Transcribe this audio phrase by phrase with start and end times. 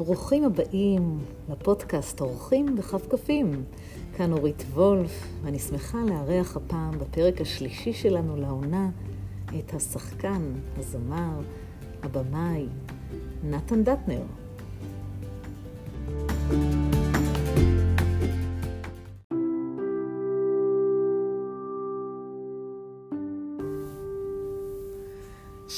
[0.00, 1.18] ברוכים הבאים
[1.50, 3.64] לפודקאסט אורחים בכפכפים.
[4.16, 8.90] כאן אורית וולף, ואני שמחה לארח הפעם בפרק השלישי שלנו לעונה
[9.58, 11.40] את השחקן, הזמר,
[12.02, 12.66] הבמאי,
[13.44, 14.22] נתן דטנר.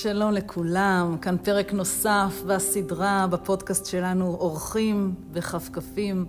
[0.02, 6.26] שלום לכולם, כאן פרק נוסף בסדרה, בפודקאסט שלנו, אורחים וכפכפים,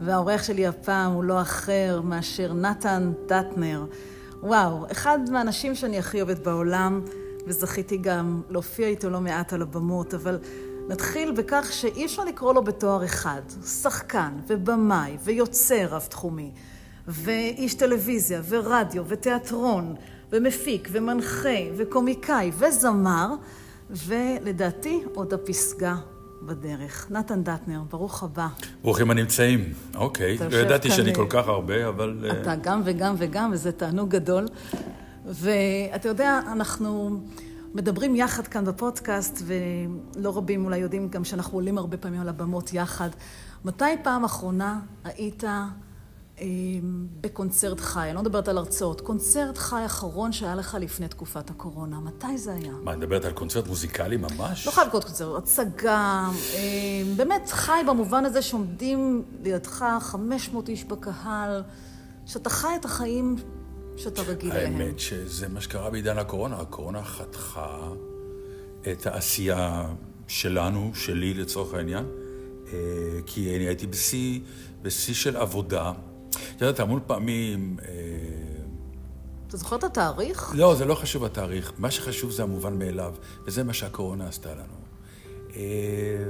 [0.00, 3.84] והאורח שלי הפעם הוא לא אחר מאשר נתן דטנר.
[4.42, 7.00] וואו, אחד מהאנשים שאני הכי אוהבת בעולם,
[7.46, 10.38] וזכיתי גם להופיע איתו לא מעט על הבמות, אבל
[10.88, 13.42] נתחיל בכך שאי אפשר לקרוא לו בתואר אחד.
[13.82, 16.50] שחקן ובמאי ויוצר רב-תחומי,
[17.08, 19.94] ואיש טלוויזיה ורדיו ותיאטרון.
[20.32, 23.34] ומפיק ומנחה וקומיקאי וזמר,
[23.90, 25.96] ולדעתי עוד הפסגה
[26.42, 27.06] בדרך.
[27.10, 28.46] נתן דטנר, ברוך הבא.
[28.82, 29.72] ברוכים הנמצאים.
[29.94, 32.24] אוקיי, לא ידעתי שאני כל כך הרבה, אבל...
[32.24, 34.46] אה, אתה גם וגם וגם, וזה תענוג גדול.
[35.26, 37.20] ואתה יודע, אנחנו
[37.74, 42.72] מדברים יחד כאן בפודקאסט, ולא רבים אולי יודעים גם שאנחנו עולים הרבה פעמים על הבמות
[42.72, 43.08] יחד.
[43.64, 45.44] מתי פעם אחרונה היית
[47.20, 52.00] בקונצרט חי, אני לא מדברת על הרצאות, קונצרט חי אחרון שהיה לך לפני תקופת הקורונה,
[52.00, 52.72] מתי זה היה?
[52.82, 54.66] מה, את מדברת על קונצרט מוזיקלי ממש?
[54.66, 61.62] לא חייב לקרות קונצרט, הצגה, אמ, באמת חי במובן הזה שעומדים לידך 500 איש בקהל,
[62.26, 63.36] שאתה חי את החיים
[63.96, 64.80] שאתה רגיל אליהם.
[64.80, 67.88] האמת שזה מה שקרה בעידן הקורונה, הקורונה חתכה
[68.92, 69.86] את העשייה
[70.28, 72.04] שלנו, שלי לצורך העניין,
[72.72, 72.78] אה,
[73.26, 74.40] כי אני הייתי בשיא,
[74.82, 75.92] בשיא של עבודה.
[76.56, 77.76] את יודעת, המון פעמים...
[77.88, 77.94] אה,
[79.48, 80.52] אתה זוכר את התאריך?
[80.54, 81.72] לא, זה לא חשוב התאריך.
[81.78, 83.14] מה שחשוב זה המובן מאליו,
[83.46, 84.78] וזה מה שהקורונה עשתה לנו.
[85.56, 86.24] אה,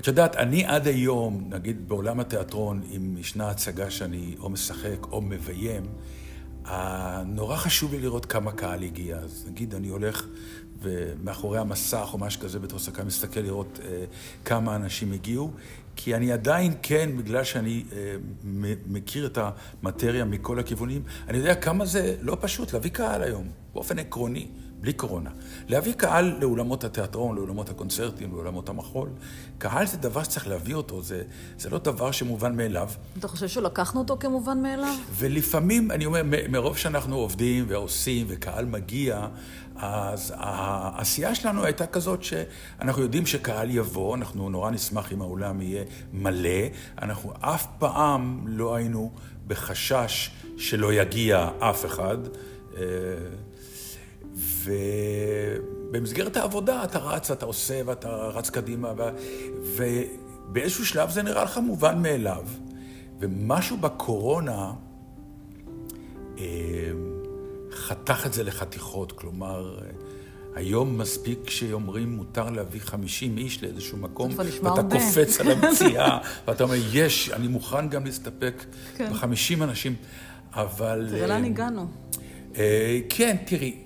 [0.00, 5.20] את יודעת, אני עד היום, נגיד בעולם התיאטרון, אם ישנה הצגה שאני או משחק או
[5.20, 5.86] מביים,
[7.26, 9.16] נורא חשוב לי לראות כמה קהל הגיע.
[9.16, 10.26] אז נגיד אני הולך
[10.84, 14.04] ומאחורי המסך או משהו כזה בתור שחקן מסתכל לראות אה,
[14.44, 15.50] כמה אנשים הגיעו,
[15.96, 18.16] כי אני עדיין כן, בגלל שאני אה,
[18.86, 19.38] מכיר את
[19.82, 24.48] המטריה מכל הכיוונים, אני יודע כמה זה לא פשוט להביא קהל היום, באופן עקרוני.
[24.84, 25.30] בלי קורונה.
[25.68, 29.08] להביא קהל לאולמות התיאטרון, לאולמות הקונצרטים, לאולמות המחול.
[29.58, 31.22] קהל זה דבר שצריך להביא אותו, זה,
[31.58, 32.88] זה לא דבר שמובן מאליו.
[33.18, 34.94] אתה חושב שלקחנו אותו כמובן מאליו?
[35.16, 39.26] ולפעמים, אני אומר, מרוב שאנחנו עובדים ועושים וקהל מגיע,
[39.76, 45.84] אז העשייה שלנו הייתה כזאת שאנחנו יודעים שקהל יבוא, אנחנו נורא נשמח אם האולם יהיה
[46.12, 46.60] מלא,
[47.02, 49.12] אנחנו אף פעם לא היינו
[49.46, 52.18] בחשש שלא יגיע אף אחד.
[54.34, 59.02] ובמסגרת העבודה אתה רץ, אתה עושה ואתה רץ קדימה, ו...
[59.76, 62.44] ובאיזשהו שלב זה נראה לך מובן מאליו.
[63.20, 64.72] ומשהו בקורונה
[66.38, 66.44] אה,
[67.72, 69.78] חתך את זה לחתיכות, כלומר...
[70.54, 74.98] היום מספיק שאומרים מותר להביא 50 איש לאיזשהו מקום, ואתה הרבה.
[74.98, 78.64] קופץ על המציאה, ואתה אומר, יש, אני מוכן גם להסתפק
[78.96, 79.12] כן.
[79.12, 79.94] ב-50 אנשים,
[80.52, 81.06] אבל...
[81.10, 81.86] תראה לאן אה, הגענו.
[82.56, 83.76] אה, כן, תראי,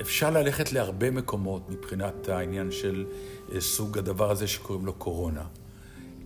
[0.00, 3.06] אפשר ללכת להרבה מקומות מבחינת העניין של
[3.52, 5.42] אה, סוג הדבר הזה שקוראים לו קורונה.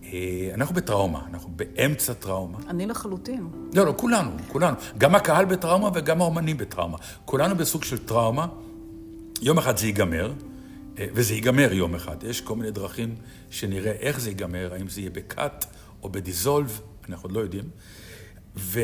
[0.03, 2.57] אה, אנחנו בטראומה, אנחנו באמצע טראומה.
[2.69, 3.47] אני לחלוטין.
[3.73, 4.77] לא, לא, כולנו, כולנו.
[4.97, 6.97] גם הקהל בטראומה וגם האומנים בטראומה.
[7.25, 8.47] כולנו בסוג של טראומה.
[9.41, 10.33] יום אחד זה ייגמר,
[10.99, 12.23] אה, וזה ייגמר יום אחד.
[12.23, 13.15] יש כל מיני דרכים
[13.49, 15.65] שנראה איך זה ייגמר, האם זה יהיה בקאט
[16.03, 17.65] או בדיזולב, אנחנו עוד לא יודעים.
[18.57, 18.79] ו...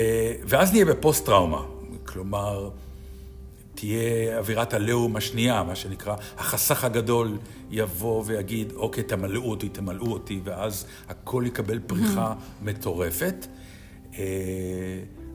[0.46, 1.79] ואז נהיה בפוסט-טראומה.
[2.10, 2.70] כלומר,
[3.76, 7.38] תהיה אווירת הלאום השנייה, מה שנקרא, החסך הגדול
[7.72, 12.66] יבוא ויגיד, אוקיי, תמלאו אותי, תמלאו אותי, ואז הכל יקבל פריחה mm-hmm.
[12.66, 13.48] מטורפת.
[14.18, 14.24] אה,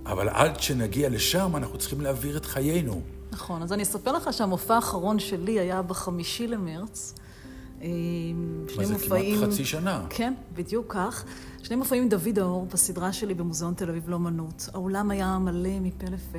[0.07, 3.01] אבל עד שנגיע לשם, אנחנו צריכים להעביר את חיינו.
[3.33, 7.15] נכון, אז אני אספר לך שהמופע האחרון שלי היה בחמישי למרץ.
[7.83, 7.89] אה,
[8.77, 9.39] מה זה, מופעים...
[9.39, 10.07] כמעט חצי שנה.
[10.11, 11.25] כן, בדיוק כך.
[11.63, 14.69] שני מופעים עם דוד האור בסדרה שלי במוזיאון תל אביב לאומנות.
[14.75, 16.39] האולם היה מלא מפה לפה.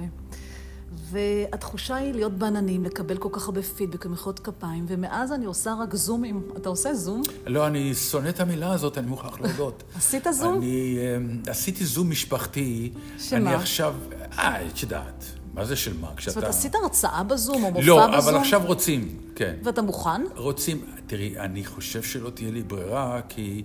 [1.09, 5.95] והתחושה היא להיות בעננים, לקבל כל כך הרבה פידבק ומחיאות כפיים, ומאז אני עושה רק
[5.95, 6.41] זומים.
[6.57, 7.21] אתה עושה זום?
[7.47, 9.83] לא, אני שונא את המילה הזאת, אני מוכרח להודות.
[9.97, 10.57] עשית זום?
[10.57, 10.97] אני
[11.45, 12.91] um, עשיתי זום משפחתי.
[13.19, 13.37] שמה?
[13.37, 13.95] אני עכשיו,
[14.37, 15.25] אה, את יודעת.
[15.55, 16.07] מה זה של מה?
[16.15, 16.31] כשאתה...
[16.31, 18.11] זאת אומרת, עשית הרצאה בזום או מופע לא, בזום?
[18.11, 19.55] לא, אבל עכשיו רוצים, כן.
[19.63, 20.21] ואתה מוכן?
[20.35, 20.85] רוצים.
[21.07, 23.63] תראי, אני חושב שלא תהיה לי ברירה, כי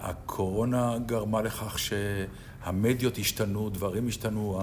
[0.00, 1.92] הקורונה גרמה לכך ש...
[2.66, 4.60] המדיות השתנו, דברים השתנו,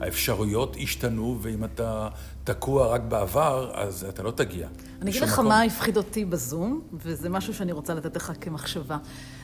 [0.00, 2.08] האפשרויות השתנו, ואם אתה
[2.44, 4.68] תקוע רק בעבר, אז אתה לא תגיע.
[5.02, 8.98] אני אגיד לך מה הפחיד אותי בזום, וזה משהו שאני רוצה לתת לך כמחשבה.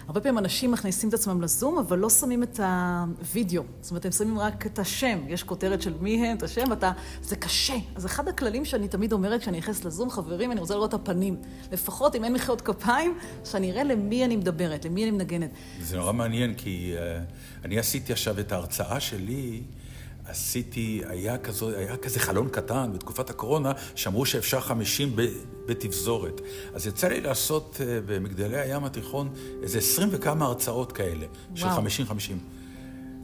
[0.08, 3.62] הרבה פעמים אנשים מכניסים את עצמם לזום, אבל לא שמים את הווידאו.
[3.80, 5.18] זאת אומרת, הם שמים רק את השם.
[5.28, 6.92] יש כותרת של מי הם, את השם, ואתה...
[7.22, 7.74] זה קשה.
[7.94, 11.36] אז אחד הכללים שאני תמיד אומרת כשאני נכנסת לזום, חברים, אני רוצה לראות את הפנים.
[11.72, 15.50] לפחות, אם אין מחיאות כפיים, שאני אראה למי אני מדברת, למי אני מנגנת.
[15.80, 19.62] זה נורא מעניין, כי uh, אני עשיתי עכשיו את ההרצאה שלי.
[20.28, 25.16] עשיתי, היה, כזו, היה כזה חלון קטן בתקופת הקורונה, שאמרו שאפשר 50
[25.66, 26.40] בתפזורת.
[26.74, 29.28] אז יצא לי לעשות אה, במגדלי הים התיכון
[29.62, 31.26] איזה 20 וכמה הרצאות כאלה,
[31.56, 31.90] וואו.
[31.90, 32.08] של 50-50.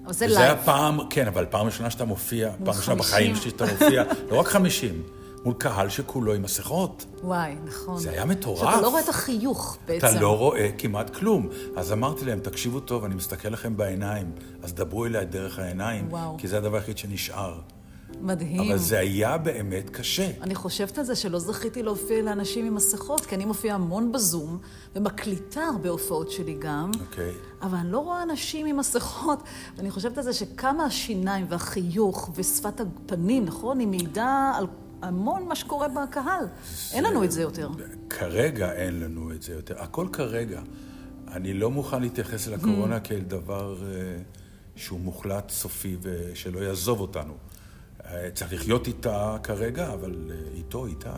[0.05, 0.39] אבל זה לייב.
[0.39, 4.05] וזה היה פעם, כן, אבל פעם ראשונה שאתה מופיע, פעם ראשונה בחיים שלי שאתה מופיע,
[4.31, 5.03] לא רק 50.
[5.45, 7.05] מול קהל שכולו עם מסכות.
[7.23, 7.99] וואי, נכון.
[7.99, 8.59] זה היה מטורף.
[8.59, 10.07] שאתה לא רואה את החיוך בעצם.
[10.07, 11.49] אתה לא רואה כמעט כלום.
[11.77, 14.33] אז אמרתי להם, תקשיבו טוב, אני מסתכל לכם בעיניים,
[14.63, 16.37] אז דברו אליי דרך העיניים, וואו.
[16.39, 17.61] כי זה הדבר היחיד שנשאר.
[18.21, 18.61] מדהים.
[18.61, 20.31] אבל זה היה באמת קשה.
[20.43, 24.59] אני חושבת על זה שלא זכיתי להופיע לאנשים עם מסכות, כי אני מופיעה המון בזום,
[24.97, 26.91] ומקליטה הרבה הופעות שלי גם.
[27.01, 27.31] אוקיי.
[27.31, 27.65] Okay.
[27.67, 29.43] אבל אני לא רואה אנשים עם מסכות.
[29.77, 33.79] ואני חושבת על זה שכמה השיניים והחיוך ושפת הפנים, נכון?
[33.79, 34.67] היא מעידה על
[35.05, 36.45] המון מה שקורה בקהל.
[36.67, 36.97] זה...
[36.97, 37.69] אין לנו את זה יותר.
[38.11, 39.83] כרגע אין לנו את זה יותר.
[39.83, 40.61] הכל כרגע.
[41.33, 47.33] אני לא מוכן להתייחס אל הקורונה כאל דבר uh, שהוא מוחלט, סופי, ושלא יעזוב אותנו.
[48.01, 48.05] Uh,
[48.35, 51.13] צריך לחיות איתה כרגע, אבל uh, איתו, איתה.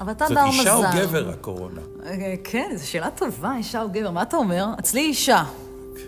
[0.00, 0.50] אבל אתה בר מזל.
[0.50, 1.80] זאת אישה או גבר, הקורונה?
[2.44, 4.10] כן, זו שאלה טובה, אישה או גבר.
[4.10, 4.66] מה אתה אומר?
[4.78, 5.44] אצלי אישה.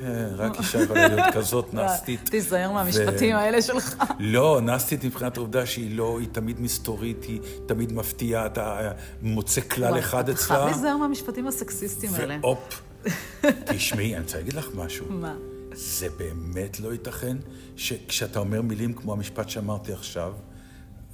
[0.00, 2.29] כן, רק אישה יכולה להיות כזאת נסטית.
[2.31, 3.94] תיזהר מהמשפטים האלה שלך.
[4.19, 8.93] לא, נסטית מבחינת העובדה שהיא לא, היא תמיד מסתורית, היא תמיד מפתיעה, אתה
[9.23, 10.56] מוצא כלל אחד אצלה.
[10.56, 12.37] חייב להיזהר מהמשפטים הסקסיסטיים האלה.
[12.40, 12.82] והופ.
[13.75, 15.06] תשמעי, אני רוצה להגיד לך משהו.
[15.08, 15.35] מה?
[15.73, 17.37] זה באמת לא ייתכן
[17.76, 20.32] שכשאתה אומר מילים כמו המשפט שאמרתי עכשיו,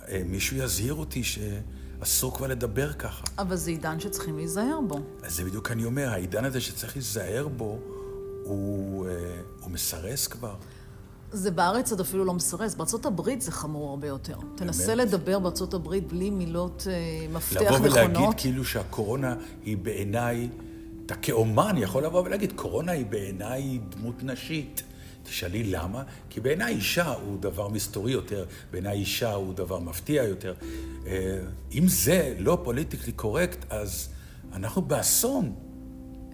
[0.09, 1.39] אה, מישהו יזהיר אותי ש...
[2.05, 3.25] אסור כבר לדבר ככה.
[3.39, 5.01] אבל זה עידן שצריכים להיזהר בו.
[5.23, 7.79] אז זה בדיוק אני אומר, העידן הזה שצריך להיזהר בו,
[8.45, 9.13] הוא, אה,
[9.61, 10.55] הוא מסרס כבר.
[11.33, 14.37] זה בארץ עוד אפילו לא מסרס, בארצות הברית זה חמור הרבה יותר.
[14.37, 14.57] באמת?
[14.57, 17.81] תנסה לדבר בארצות הברית בלי מילות אה, מפתח נכונות.
[17.81, 20.49] לבוא ולהגיד כאילו שהקורונה היא בעיניי,
[21.07, 24.83] אתה כאומן יכול לבוא ולהגיד, קורונה היא בעיניי דמות נשית.
[25.23, 26.03] תשאלי למה?
[26.31, 30.55] כי בעיניי אישה הוא דבר מסתורי יותר, בעיניי אישה הוא דבר מפתיע יותר.
[31.07, 31.39] אה,
[31.73, 34.09] אם זה לא פוליטיקלי קורקט, אז
[34.53, 35.55] אנחנו באסון.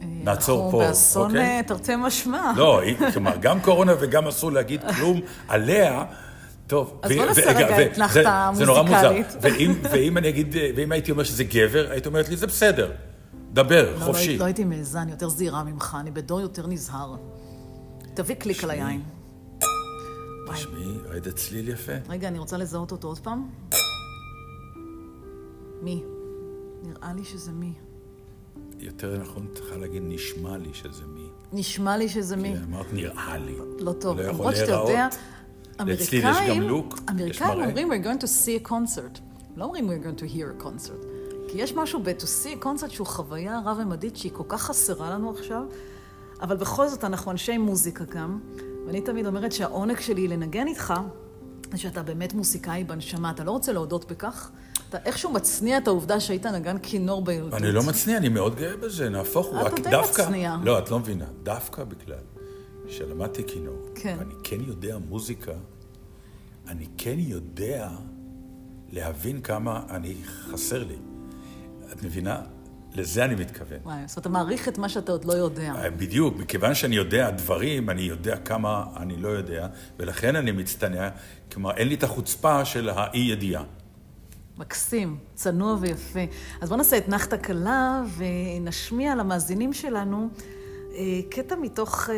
[0.00, 0.86] נעצור פה, אוקיי?
[0.88, 2.52] אנחנו באסון אה, תרתי משמע.
[2.56, 2.80] לא,
[3.12, 6.04] כלומר, גם קורונה וגם אסור להגיד כלום עליה.
[6.66, 7.00] טוב.
[7.02, 8.54] אז בוא נעשה רגע אתנחתה מוזיקלית.
[8.54, 9.12] זה נורא מוזר.
[9.90, 12.90] ואם אני אגיד, ואם הייתי אומר שזה גבר, היית אומרת לי, זה בסדר.
[13.52, 14.38] דבר, לא, חופשי.
[14.38, 17.14] לא הייתי מעיזה, אני יותר זהירה ממך, אני בדור יותר נזהר.
[18.14, 19.02] תביא קליק על היין.
[20.52, 21.92] תשמעי, ראית צליל יפה.
[22.08, 23.48] רגע, אני רוצה לזהות אותו עוד פעם.
[25.82, 26.02] מי?
[26.82, 27.72] נראה לי שזה מי.
[28.80, 31.28] יותר נכון צריכה להגיד, נשמע לי שזה מי.
[31.52, 32.54] נשמע לי שזה מי.
[32.54, 33.54] כן, אמרת נראה לי.
[33.78, 35.08] לא טוב, למרות שאתה יודע,
[35.80, 39.20] אמריקאים, יש גם לוק, אמריקאים אומרים we're going to see a concert.
[39.56, 41.06] לא אומרים we're going to hear a concert.
[41.48, 45.30] כי יש משהו ב-to see a concert שהוא חוויה רב-ממדית שהיא כל כך חסרה לנו
[45.30, 45.62] עכשיו,
[46.42, 48.38] אבל בכל זאת אנחנו אנשי מוזיקה גם,
[48.86, 50.94] ואני תמיד אומרת שהעונג שלי לנגן איתך,
[51.72, 54.50] זה שאתה באמת מוסיקאי בנשמה, אתה לא רוצה להודות בכך,
[54.90, 57.54] אתה איכשהו מצניע את העובדה שהיית נגן כינור בילדות.
[57.54, 59.66] אני לא מצניע, אני מאוד גאה בזה, נהפוך הוא.
[59.66, 60.56] אתה די מצניע.
[60.62, 61.24] לא, את לא מבינה.
[61.42, 62.18] דווקא בגלל
[62.88, 64.16] שלמדתי כינור, כן.
[64.18, 65.52] ואני כן יודע מוזיקה,
[66.68, 67.88] אני כן יודע
[68.92, 70.96] להבין כמה אני חסר לי.
[71.92, 72.42] את מבינה?
[72.94, 73.78] לזה אני מתכוון.
[73.82, 75.72] וואי, אומרת, אתה מעריך את מה שאתה עוד לא יודע.
[75.74, 79.66] אה, בדיוק, מכיוון שאני יודע דברים, אני יודע כמה אני לא יודע,
[79.98, 81.08] ולכן אני מצטנע,
[81.52, 83.64] כלומר, אין לי את החוצפה של האי-ידיעה.
[84.60, 86.20] מקסים, צנוע ויפה.
[86.60, 90.28] אז בואו נעשה אתנחתא קלה ונשמיע למאזינים שלנו
[90.92, 92.16] אה, קטע מתוך אה,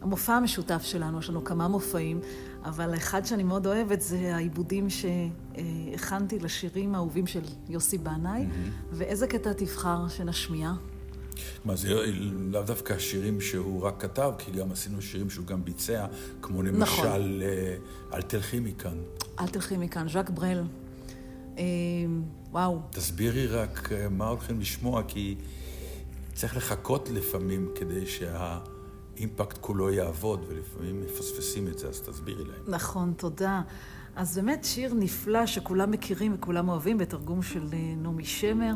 [0.00, 1.18] המופע המשותף שלנו.
[1.18, 2.20] יש לנו כמה מופעים,
[2.64, 8.42] אבל אחד שאני מאוד אוהבת זה העיבודים שהכנתי לשירים האהובים של יוסי בנאי.
[8.42, 8.86] Mm-hmm.
[8.92, 10.72] ואיזה קטע תבחר שנשמיע?
[11.64, 11.88] מה, זה
[12.50, 16.06] לאו דווקא שירים שהוא רק כתב, כי גם עשינו שירים שהוא גם ביצע,
[16.42, 17.12] כמו למשל נכון.
[18.12, 18.96] אל תלכי מכאן.
[19.40, 20.62] אל תלכי מכאן, ז'אק ברל.
[21.58, 22.80] אמ, וואו.
[22.90, 25.36] תסבירי רק אה, מה הולכים לשמוע, כי
[26.34, 32.62] צריך לחכות לפעמים כדי שהאימפקט כולו יעבוד, ולפעמים מפספסים את זה, אז תסבירי להם.
[32.68, 33.62] נכון, תודה.
[34.16, 38.74] אז באמת שיר נפלא שכולם מכירים וכולם אוהבים, בתרגום של אה, נעמי שמר,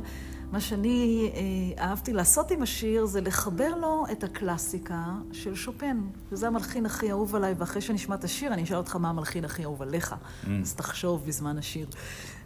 [0.53, 6.01] מה שאני אה, אהבתי לעשות עם השיר זה לחבר לו את הקלאסיקה של שופן.
[6.33, 9.65] וזה המלחין הכי אהוב עליי, ואחרי שנשמע את השיר, אני אשאל אותך מה המלחין הכי
[9.65, 10.13] אהוב עליך.
[10.13, 10.49] Mm.
[10.63, 11.89] אז תחשוב בזמן השיר.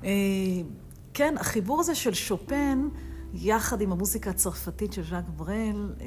[0.04, 0.10] אה,
[1.14, 2.88] כן, החיבור הזה של שופן,
[3.34, 6.06] יחד עם המוזיקה הצרפתית של ז'אק ברל, אה,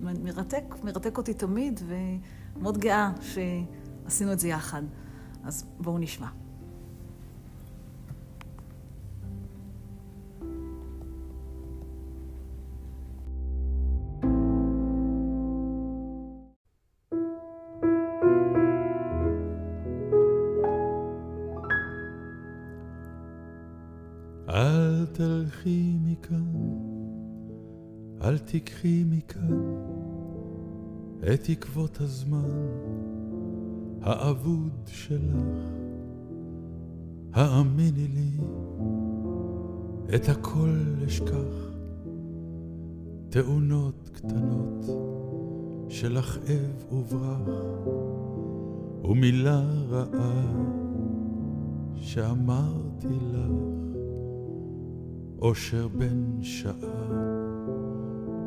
[0.00, 1.80] מרתק, מרתק אותי תמיד,
[2.56, 4.82] ומאוד גאה שעשינו את זה יחד.
[5.44, 6.41] אז בואו נשמע.
[26.22, 26.78] מכאן,
[28.22, 29.58] אל תיקחי מכאן
[31.34, 32.68] את עקבות הזמן
[34.02, 35.58] האבוד שלך.
[37.32, 38.30] האמיני לי,
[40.14, 41.72] את הכל אשכח,
[43.28, 44.86] תאונות קטנות
[45.88, 47.86] של הכאב וברח,
[49.04, 50.42] ומילה רעה
[51.94, 53.71] שאמרתי לך.
[55.42, 56.72] אושר בן שעה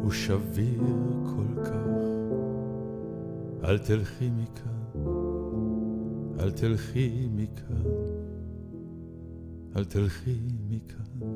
[0.02, 0.82] הוא שביר
[1.26, 2.06] כל כך.
[3.64, 5.02] אל תלכי מכאן,
[6.40, 7.92] אל תלכי מכאן,
[9.76, 10.36] אל תלכי
[10.70, 11.28] מכאן,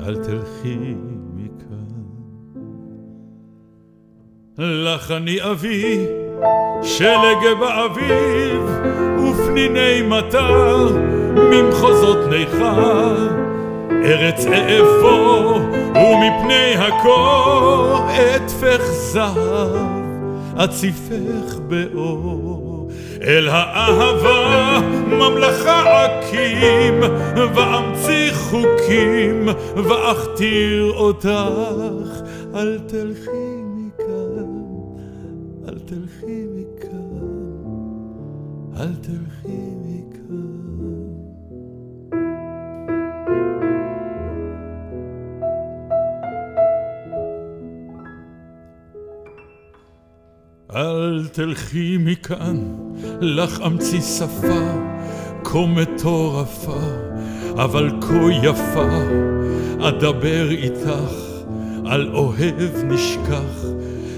[0.00, 0.94] אל תלכי
[1.34, 2.04] מכאן.
[4.58, 6.06] לך אני אביא
[6.82, 8.62] שלג באביב
[9.18, 10.88] ופניני מטר
[11.50, 13.37] ממחוזות ניכר
[14.04, 15.58] ארץ אעבור,
[15.94, 17.98] ומפני הקור
[18.36, 19.76] אתפך זהב,
[20.64, 22.88] אציפך באור.
[23.22, 27.00] אל האהבה ממלכה אקים,
[27.54, 32.22] ואמציא חוקים, ואכתיר אותך.
[32.54, 34.54] אל תלכי מכאן,
[35.68, 37.28] אל תלכי מכאן,
[38.80, 39.27] אל תלכי
[51.38, 52.56] תלכי מכאן,
[53.20, 54.78] לך אמציא שפה
[55.44, 56.80] כה מטורפה,
[57.54, 58.88] אבל כה יפה,
[59.80, 61.14] אדבר איתך
[61.86, 63.64] על אוהב נשכח,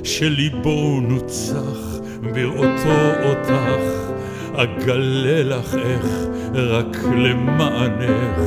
[0.05, 1.99] שליבו נוצח
[2.35, 4.13] בראותו אותך,
[4.55, 6.07] אגלה לך איך
[6.55, 8.41] רק למענך,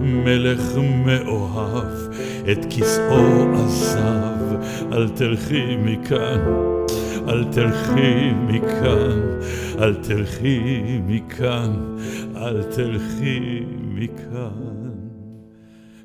[0.00, 2.12] מלך מאוהב
[2.52, 4.56] את כיסאו עזב,
[4.92, 6.71] אל תלכי מכאן.
[7.28, 9.20] אל תלכי מכאן,
[9.82, 11.96] אל תלכי מכאן,
[12.36, 13.62] אל תלכי
[13.94, 14.82] מכאן.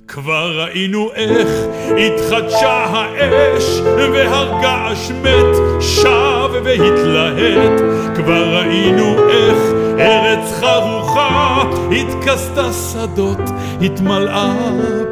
[0.08, 1.50] כבר ראינו איך
[1.98, 7.82] התחדשה האש והרגש מת שב והתלהט
[8.16, 9.58] כבר ראינו איך
[10.00, 13.50] ארץ חרוכה התכסתה שדות
[13.82, 14.54] התמלאה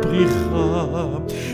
[0.01, 0.85] פריחה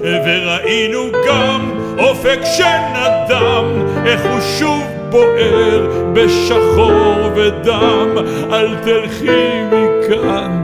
[0.02, 3.66] וראינו גם אופק שנדם,
[4.06, 8.10] איך הוא שוב בוער בשחור ודם.
[8.52, 10.64] אל תלכי מכאן,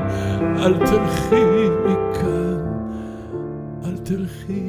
[0.60, 2.58] אל תלכי מכאן,
[3.86, 4.67] אל תלכי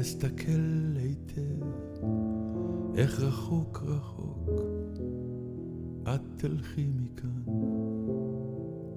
[0.00, 1.66] אסתכל היטב,
[2.94, 4.50] איך רחוק רחוק,
[6.02, 7.54] את תלכי מכאן,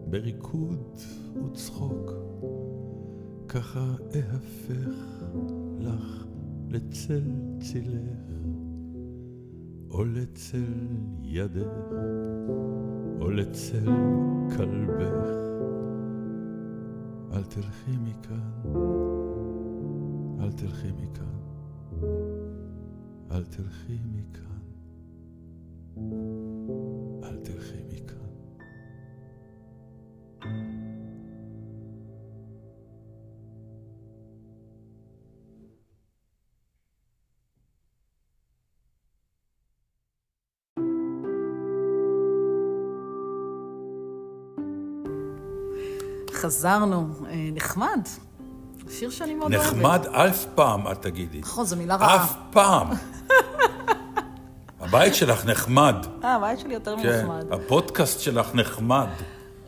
[0.10, 1.00] בריקוד
[1.46, 2.12] וצחוק,
[3.48, 5.24] ככה אהפך
[5.80, 6.26] לך
[6.70, 7.24] לצל
[7.60, 8.28] צילך.
[9.98, 10.74] או לצל
[11.24, 11.92] ידך,
[13.22, 13.86] או לצל
[14.58, 15.28] כלבך.
[17.34, 19.07] אל תלכי מכאן,
[20.58, 21.40] תלכי מכאן,
[23.32, 24.62] אל תלכי מכאן,
[27.24, 28.18] אל תלכי מכאן.
[46.34, 47.08] חזרנו.
[47.26, 48.02] אה, נחמד.
[49.00, 49.68] שיר שאני מאוד אוהבת.
[49.68, 51.40] נחמד אף פעם, את תגידי.
[51.40, 52.24] נכון, זו מילה רעה.
[52.24, 52.88] אף פעם.
[54.82, 55.96] הבית שלך נחמד.
[56.24, 57.46] אה, הבית שלי יותר כן, מנחמד.
[57.52, 59.08] הפודקאסט שלך נחמד.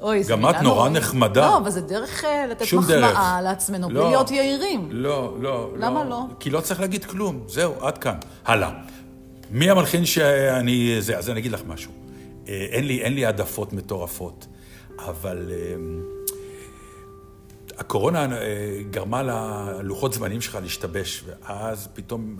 [0.02, 1.04] אוי, זו גם מילה את נורא נוראית.
[1.04, 1.42] נחמדה.
[1.42, 2.74] לא, אבל זה דרך אה, לתת.
[2.74, 4.10] מחמאה לעצמנו, בלי לא.
[4.10, 4.88] להיות יהירים.
[4.92, 5.72] לא, לא.
[5.78, 6.24] למה לא?
[6.40, 8.16] כי לא צריך להגיד כלום, זהו, עד כאן.
[8.46, 8.72] הלאה.
[9.52, 10.96] מי המלחין שאני...
[11.00, 11.92] זה, אז אני אגיד לך משהו.
[12.48, 14.48] אה, אין לי, אין לי העדפות מטורפות,
[15.00, 15.76] אבל אה,
[17.80, 18.48] הקורונה אה,
[18.92, 22.38] גרמה ללוחות זמנים שלך להשתבש, ואז פתאום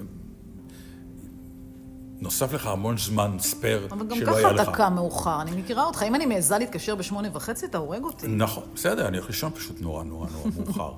[2.22, 4.62] נוסף לך המון זמן ספייר אבל גם שלא היה ככה לך.
[4.70, 6.04] אתה קם מאוחר, אני מכירה אותך.
[6.04, 8.28] אם אני מעיזה להתקשר בשמונה וחצי, אתה הורג אותי.
[8.28, 10.94] נכון, בסדר, אני הולך לישון פשוט נורא נורא נורא מאוחר.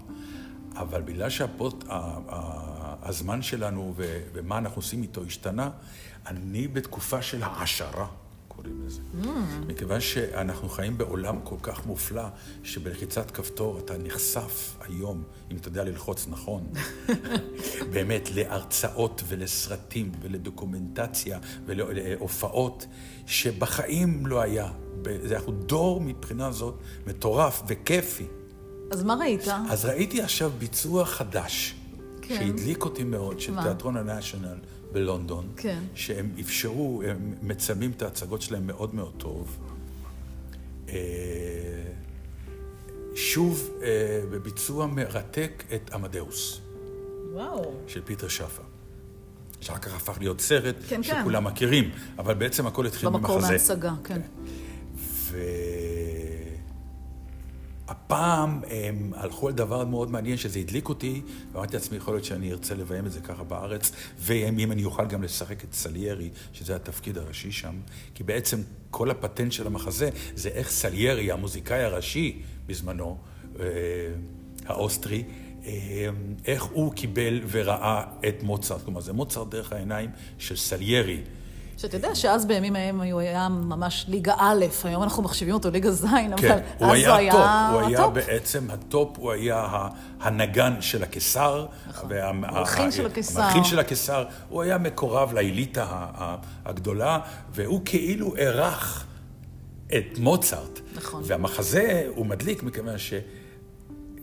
[0.75, 1.93] אבל בגלל שהפוט, ה-
[2.29, 3.93] ה- הזמן שלנו
[4.33, 5.69] ומה אנחנו עושים איתו השתנה,
[6.27, 8.07] אני בתקופה של העשרה,
[8.55, 9.01] קוראים לזה.
[9.67, 12.23] מכיוון שאנחנו חיים בעולם כל כך מופלא,
[12.63, 16.67] שבלחיצת כפתור אתה נחשף היום, אם אתה יודע ללחוץ נכון,
[17.93, 22.85] באמת להרצאות ולסרטים ולדוקומנטציה ולהופעות
[23.25, 24.71] שבחיים לא היה.
[25.31, 26.75] אנחנו דור מבחינה זאת
[27.07, 28.25] מטורף וכיפי.
[28.91, 29.47] אז מה ראית?
[29.69, 31.75] אז ראיתי עכשיו ביצוע חדש,
[32.21, 32.35] כן.
[32.35, 33.63] שהדליק אותי מאוד, של מה?
[33.63, 34.57] תיאטרון הנשיונל
[34.91, 35.79] בלונדון, כן.
[35.95, 39.57] שהם אפשרו, הם מצלמים את ההצגות שלהם מאוד מאוד טוב.
[40.89, 40.95] אה,
[43.15, 46.61] שוב, אה, בביצוע מרתק את עמדאוס,
[47.33, 47.73] וואו.
[47.87, 48.63] של פיטר שפה.
[49.61, 51.03] שאחר כך הפך להיות סרט כן, כן.
[51.03, 53.51] שכולם מכירים, אבל בעצם הכל התחיל במקור ממחזה.
[53.51, 54.21] מההצגה, כן.
[57.91, 62.51] והפעם הם הלכו על דבר מאוד מעניין, שזה הדליק אותי, ואמרתי לעצמי, יכול להיות שאני
[62.51, 67.17] ארצה לביים את זה ככה בארץ, ואם אני אוכל גם לשחק את סליירי, שזה התפקיד
[67.17, 67.75] הראשי שם,
[68.15, 73.17] כי בעצם כל הפטנט של המחזה זה איך סליירי, המוזיקאי הראשי בזמנו,
[73.59, 73.65] אה,
[74.65, 75.23] האוסטרי,
[75.65, 76.09] אה,
[76.45, 78.81] איך הוא קיבל וראה את מוצרט.
[78.85, 81.21] כלומר, זה מוצרט דרך העיניים של סליירי.
[81.81, 85.91] שאתה יודע שאז בימים ההם הוא היה ממש ליגה א', היום אנחנו מחשיבים אותו ליגה
[85.91, 87.41] ז', אבל כן, אז הוא היה הטופ,
[87.71, 88.13] הוא היה הטופ.
[88.13, 89.87] בעצם הטופ, הוא היה
[90.19, 91.65] הנגן של הקיסר.
[92.07, 93.41] וה- המלחין של הקיסר.
[93.41, 96.05] המלחין של הקיסר, הוא היה מקורב לאליטה
[96.65, 97.19] הגדולה,
[97.53, 99.05] והוא כאילו אירח
[99.87, 100.79] את מוצרט.
[100.95, 101.23] נכון.
[101.25, 103.13] והמחזה הוא מדליק מכיוון ש...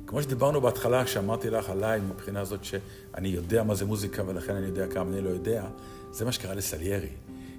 [0.06, 4.66] כמו שדיברנו בהתחלה, כשאמרתי לך עליי, מבחינה הזאת שאני יודע מה זה מוזיקה ולכן אני
[4.66, 5.64] יודע כמה אני לא יודע,
[6.10, 7.08] זה מה שקרה לסליירי.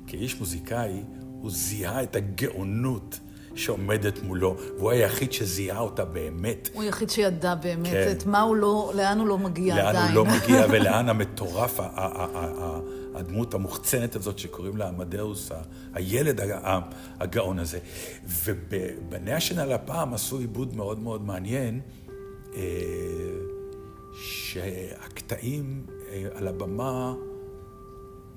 [0.10, 1.04] כאיש מוזיקאי,
[1.41, 3.19] הוא זיהה את הגאונות
[3.56, 6.69] שעומדת מולו, והוא היחיד שזיהה אותה באמת.
[6.74, 8.12] הוא היחיד שידע באמת כן.
[8.12, 10.15] את מה הוא לא, לאן הוא לא מגיע לאן עדיין.
[10.17, 11.80] הוא לא מגיע ולאן המטורף,
[13.15, 15.52] הדמות המוחצנת הזאת שקוראים לה עמדאוס,
[15.93, 16.41] הילד
[17.19, 17.80] הגאון הזה.
[18.26, 21.80] ובנשיונל הפעם עשו עיבוד מאוד מאוד מעניין,
[22.56, 22.62] אה,
[24.13, 27.13] שהקטעים אה, על הבמה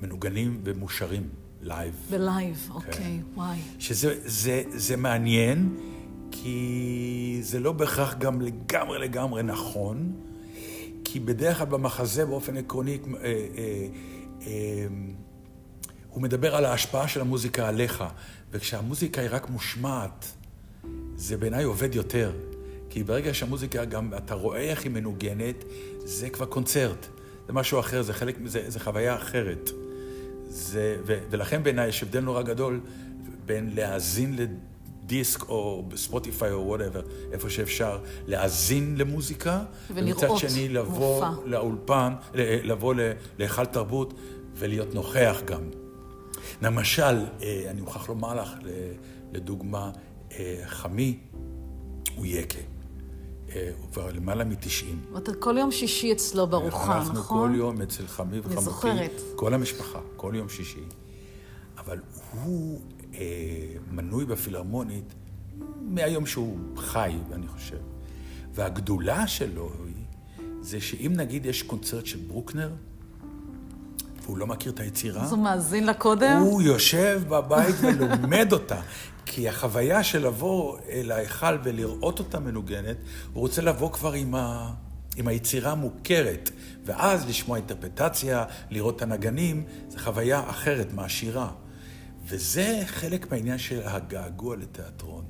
[0.02, 1.94] מנוגנים ומושרים לייב.
[2.10, 3.20] בלייב, אוקיי.
[3.34, 3.58] וואי.
[3.78, 5.76] שזה זה, זה מעניין,
[6.30, 10.12] כי זה לא בהכרח גם לגמרי לגמרי נכון,
[11.04, 13.86] כי בדרך כלל במחזה באופן עקרוני, אה, אה,
[14.46, 14.86] אה,
[16.10, 18.04] הוא מדבר על ההשפעה של המוזיקה עליך,
[18.50, 20.32] וכשהמוזיקה היא רק מושמעת,
[21.16, 22.32] זה בעיניי עובד יותר.
[22.90, 25.64] כי ברגע שהמוזיקה גם, אתה רואה איך היא מנוגנת,
[26.04, 27.06] זה כבר קונצרט.
[27.46, 29.70] זה משהו אחר, זה חלק, זה, זה חוויה אחרת.
[30.52, 32.80] זה, ו, ולכן בעיניי יש הבדל נורא גדול
[33.46, 41.14] בין להאזין לדיסק או בספוטיפיי או whatever, איפה שאפשר, להאזין למוזיקה, ולראות ומצד שני לבוא
[41.26, 41.30] מופע.
[41.44, 42.94] לאולפן, ל- לבוא
[43.38, 44.14] להיכל תרבות
[44.54, 45.62] ולהיות נוכח גם.
[46.62, 47.02] למשל,
[47.42, 48.50] אה, אני מוכרח לומר לך,
[49.32, 49.90] לדוגמה,
[50.32, 51.18] אה, חמי
[52.16, 52.58] הוא יקה.
[53.56, 55.18] אה, הוא כבר למעלה מ-90.
[55.18, 57.16] אתה כל יום שישי אצלו בארוחה, נכון?
[57.16, 58.56] אנחנו כל יום אצל חמי וחמותי.
[58.56, 59.20] אני זוכרת.
[59.36, 60.84] כל המשפחה, כל יום שישי.
[61.78, 61.98] אבל
[62.44, 62.80] הוא
[63.14, 63.20] אה,
[63.90, 65.14] מנוי בפילהרמונית
[65.80, 67.78] מהיום שהוא חי, אני חושב.
[68.54, 69.94] והגדולה שלו היא,
[70.60, 72.70] זה שאם נגיד יש קונצרט של ברוקנר,
[74.22, 75.22] והוא לא מכיר את היצירה...
[75.22, 76.38] אז הוא מאזין לה קודם?
[76.40, 78.80] הוא יושב בבית ולומד אותה.
[79.26, 82.96] כי החוויה של לבוא אל ההיכל ולראות אותה מנוגנת,
[83.32, 84.72] הוא רוצה לבוא כבר עם, ה...
[85.16, 86.50] עם היצירה המוכרת,
[86.84, 91.50] ואז לשמוע אינטרפטציה, לראות את הנגנים, זו חוויה אחרת, מעשירה.
[92.26, 95.24] וזה חלק מהעניין של הגעגוע לתיאטרון.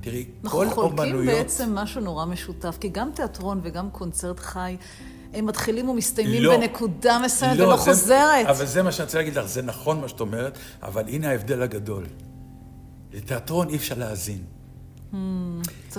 [0.00, 0.78] תראי, כל אומנויות...
[0.78, 4.76] אנחנו חולקים בעצם משהו נורא משותף, כי גם תיאטרון וגם קונצרט חי,
[5.34, 8.46] הם מתחילים ומסתיימים לא, בנקודה מסוימת לא, ולא זה, חוזרת.
[8.46, 11.62] אבל זה מה שאני רוצה להגיד לך, זה נכון מה שאת אומרת, אבל הנה ההבדל
[11.62, 12.06] הגדול.
[13.16, 14.42] לתיאטרון אי אפשר להאזין.
[15.12, 15.16] Hmm,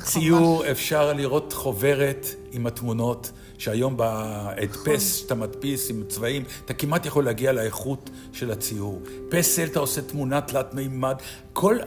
[0.01, 0.71] ציור, ממש...
[0.71, 4.99] אפשר לראות חוברת עם התמונות, שהיום בהדפס נכון.
[4.99, 9.01] שאתה מדפיס עם צבעים, אתה כמעט יכול להגיע לאיכות של הציור.
[9.29, 11.15] פסל, אתה עושה תמונה תלת מימד,
[11.53, 11.77] כל,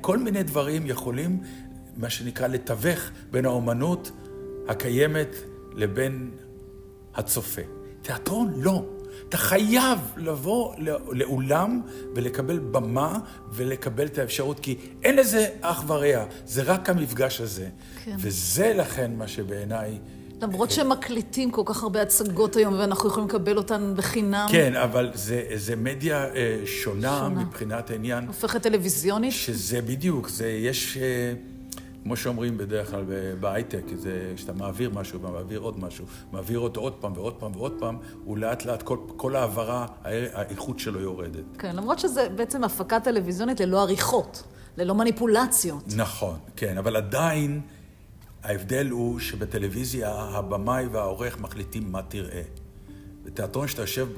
[0.00, 1.40] כל מיני דברים יכולים,
[1.96, 4.10] מה שנקרא, לתווך בין האומנות
[4.68, 5.36] הקיימת
[5.74, 6.30] לבין
[7.14, 7.62] הצופה.
[8.02, 8.84] תיאטרון, לא.
[9.28, 10.74] אתה חייב לבוא
[11.12, 11.80] לאולם
[12.14, 13.18] ולקבל במה
[13.52, 17.68] ולקבל את האפשרות, כי אין לזה אח ורע, זה רק המפגש הזה.
[18.04, 18.16] כן.
[18.18, 19.98] וזה לכן מה שבעיניי...
[20.42, 24.46] למרות שהם מקליטים כל כך הרבה הצגות היום, ואנחנו יכולים לקבל אותן בחינם.
[24.50, 28.26] כן, אבל זה, זה מדיה אה, שונה, שונה מבחינת העניין.
[28.26, 29.32] הופכת טלוויזיונית?
[29.32, 30.98] שזה בדיוק, זה יש...
[32.06, 33.04] כמו שאומרים בדרך כלל
[33.40, 37.72] בהייטק, זה שאתה מעביר משהו ומעביר עוד משהו, מעביר אותו עוד פעם ועוד פעם ועוד
[37.78, 39.86] פעם, הוא לאט לאט, כל, כל העברה,
[40.32, 41.44] האיכות שלו יורדת.
[41.58, 44.42] כן, למרות שזה בעצם הפקה טלוויזיונית ללא עריכות,
[44.76, 45.84] ללא מניפולציות.
[45.96, 47.60] נכון, כן, אבל עדיין
[48.42, 52.42] ההבדל הוא שבטלוויזיה הבמאי והעורך מחליטים מה תראה.
[53.24, 54.08] בתיאטרון שאתה יושב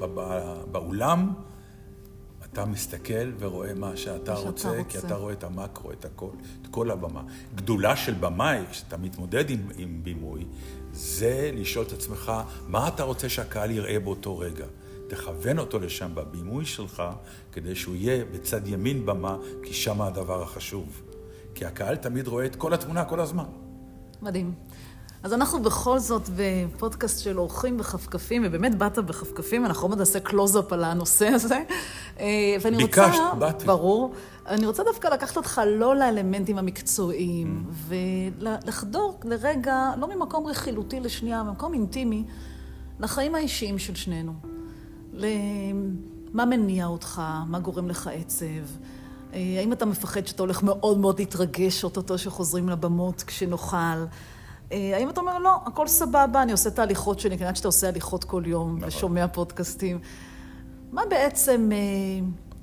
[0.71, 1.33] באולם,
[2.53, 6.29] אתה מסתכל ורואה מה שאתה רוצה, רוצה, כי אתה רואה את המקרו, את הכל,
[6.61, 7.23] את כל הבמה.
[7.55, 10.45] גדולה של במאי, כשאתה מתמודד עם, עם בימוי,
[10.93, 12.31] זה לשאול את עצמך,
[12.67, 14.65] מה אתה רוצה שהקהל יראה באותו רגע?
[15.07, 17.03] תכוון אותו לשם בבימוי שלך,
[17.51, 21.01] כדי שהוא יהיה בצד ימין במה, כי שם הדבר החשוב.
[21.55, 23.45] כי הקהל תמיד רואה את כל התמונה כל הזמן.
[24.21, 24.53] מדהים.
[25.23, 30.73] אז אנחנו בכל זאת בפודקאסט של אורחים בכפכפים, ובאמת באת בכפכפים, אנחנו עוד נעשה קלוז-אפ
[30.73, 31.63] על הנושא הזה.
[32.19, 32.25] אה,
[32.61, 33.09] ואני ביקשת, רוצה...
[33.09, 33.65] ביקשת, באתי.
[33.65, 34.13] ברור.
[34.47, 37.93] אני רוצה דווקא לקחת אותך לא לאלמנטים המקצועיים, mm.
[38.41, 42.23] ולחדור לרגע, לא ממקום רכילותי לשנייה, ממקום אינטימי,
[42.99, 44.33] לחיים האישיים של שנינו.
[45.13, 48.45] למה מניע אותך, מה גורם לך עצב.
[49.33, 54.05] אה, האם אתה מפחד שאתה הולך מאוד מאוד להתרגש אוטוטו שחוזרים לבמות כשנוכל?
[54.71, 57.87] אה, האם אתה אומר, לא, הכל סבבה, אני עושה את ההליכות שלי, כנראה שאתה עושה
[57.87, 58.87] הליכות כל יום נכון.
[58.87, 59.99] ושומע פודקאסטים.
[60.91, 61.77] מה בעצם אה,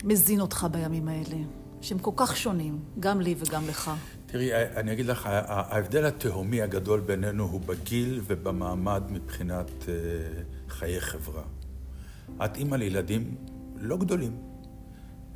[0.04, 1.36] מזין אותך בימים האלה,
[1.80, 3.90] שהם כל כך שונים, גם לי וגם לך?
[4.26, 9.94] תראי, אה, אני אגיד לך, ההבדל התהומי הגדול בינינו הוא בגיל ובמעמד מבחינת אה,
[10.68, 11.42] חיי חברה.
[12.44, 13.34] את אימא לילדים
[13.76, 14.36] לא גדולים,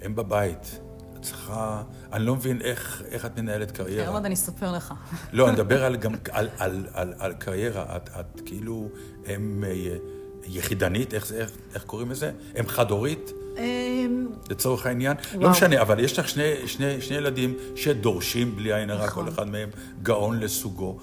[0.00, 0.80] הם בבית.
[1.22, 1.82] צריכה...
[2.12, 4.06] אני לא מבין איך, איך את מנהלת קריירה.
[4.06, 4.94] כן, עוד אני אספר לך.
[5.32, 7.96] לא, אני מדבר על, גם על, על, על, על קריירה.
[7.96, 8.88] את, את כאילו,
[9.26, 9.96] הם אה,
[10.44, 12.32] יחידנית, איך, איך, איך קוראים לזה?
[12.60, 13.32] אם חד-הורית?
[13.58, 15.16] אמ, לצורך העניין.
[15.16, 15.42] לא וואו.
[15.42, 19.24] לא משנה, אבל יש לך שני, שני, שני ילדים שדורשים בלי עין הרע, נכון.
[19.24, 19.68] כל אחד מהם
[20.02, 20.98] גאון לסוגו.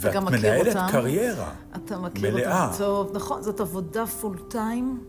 [0.00, 0.86] ואת מנהלת אותם.
[0.90, 1.50] קריירה.
[1.76, 2.66] אתה מכיר מלאה.
[2.66, 5.00] אותם טוב, נכון, זאת עבודה פול טיים.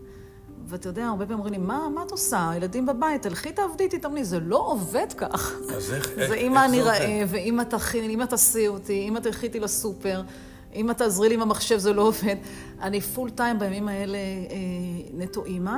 [0.66, 2.50] ואתה יודע, הרבה פעמים אומרים לי, מה, מה את עושה?
[2.50, 4.24] הילדים בבית, תלכי תעבדי, תתאמני.
[4.24, 5.54] זה לא עובד כך.
[5.76, 9.16] אז איך, איך, זה אם אני רעב, ואם את תכין, אם את תעשי אותי, אם
[9.16, 10.22] את תלכי איתי לסופר,
[10.74, 12.36] אם את תעזרי לי עם המחשב, זה לא עובד.
[12.80, 14.54] אני פול טיים בימים האלה אה,
[15.14, 15.76] נטו אימא.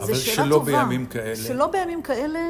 [0.00, 0.64] אבל שלא טובה.
[0.64, 1.36] בימים כאלה.
[1.36, 2.40] שלא בימים כאלה.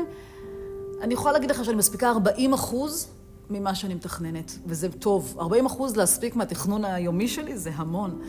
[1.01, 3.09] אני יכולה להגיד לך שאני מספיקה 40 אחוז
[3.51, 5.37] ממה שאני מתכננת, וזה טוב.
[5.39, 8.21] 40 אחוז להספיק מהתכנון היומי שלי זה המון.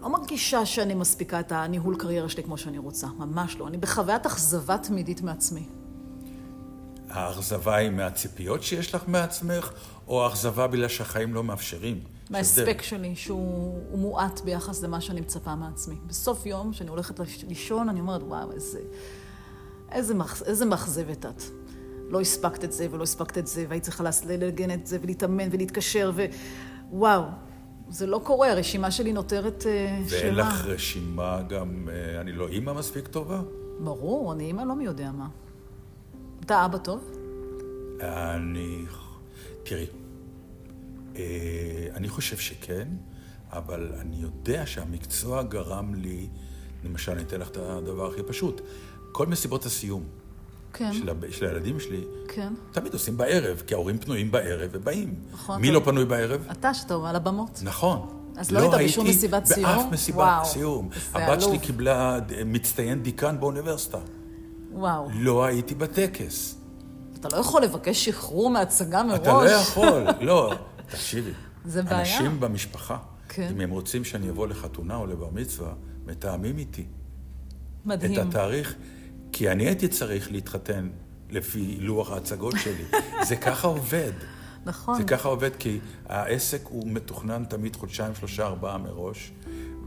[0.00, 3.68] לא מרגישה שאני מספיקה את הניהול קריירה שלי כמו שאני רוצה, ממש לא.
[3.68, 5.66] אני בחוויית אכזבה תמידית מעצמי.
[7.10, 9.72] האכזבה היא מהציפיות שיש לך מעצמך,
[10.08, 12.00] או האכזבה בגלל שהחיים לא מאפשרים?
[12.30, 15.94] מההספק שלי, שהוא מועט ביחס למה שאני מצפה מעצמי.
[16.06, 18.80] בסוף יום, כשאני הולכת לישון, אני אומרת, וואו, איזה,
[19.92, 20.42] איזה, מאכ...
[20.42, 21.42] איזה מאכזבת את.
[22.08, 26.12] לא הספקת את זה ולא הספקת את זה, והיית צריכה לנגן את זה ולהתאמן ולהתקשר,
[26.90, 27.22] ווואו,
[27.90, 29.74] זה לא קורה, הרשימה שלי נותרת שלמה.
[29.74, 33.40] אה, ואין לך רשימה גם, אה, אני לא אימא מספיק טובה?
[33.80, 35.28] ברור, אני אימא לא מי יודע מה.
[36.44, 37.10] אתה אבא טוב?
[38.00, 38.84] אני...
[39.62, 39.86] תראי,
[41.16, 42.88] אה, אני חושב שכן,
[43.52, 46.28] אבל אני יודע שהמקצוע גרם לי,
[46.84, 48.60] למשל, אני אתן לך את הדבר הכי פשוט.
[49.12, 50.02] כל מסיבות הסיום
[50.72, 50.92] כן.
[50.92, 51.30] של.
[51.30, 52.52] של הילדים שלי, כן.
[52.72, 55.14] תמיד עושים בערב, כי ההורים פנויים בערב ובאים.
[55.32, 55.76] נכון, מי טוב.
[55.76, 56.46] לא פנוי בערב?
[56.52, 57.60] אתה שאתה על הבמות.
[57.62, 58.08] נכון.
[58.36, 59.62] אז לא היית בשום מסיבת סיום?
[59.76, 60.88] באף מסיבת וואו, סיום.
[61.14, 61.62] הבת שלי עלוב.
[61.62, 63.98] קיבלה מצטיין דיקן באוניברסיטה.
[64.72, 65.08] וואו.
[65.12, 66.58] לא הייתי בטקס.
[67.20, 69.18] אתה לא יכול לבקש שחרור מהצגה מראש.
[69.20, 70.54] אתה לא יכול, לא.
[70.86, 71.30] תקשיבי.
[71.64, 72.00] זה בעיה.
[72.00, 72.96] אנשים במשפחה,
[73.28, 73.48] כן.
[73.50, 75.72] אם הם רוצים שאני אבוא לחתונה או לבר מצווה,
[76.06, 76.86] מתאמים איתי
[77.84, 78.12] מדהים.
[78.12, 78.74] את התאריך,
[79.32, 80.88] כי אני הייתי צריך להתחתן
[81.30, 82.84] לפי לוח ההצגות שלי.
[83.28, 84.12] זה ככה עובד.
[84.64, 84.96] נכון.
[84.96, 89.32] זה ככה עובד, כי העסק הוא מתוכנן תמיד חודשיים, שלושה, ארבעה מראש,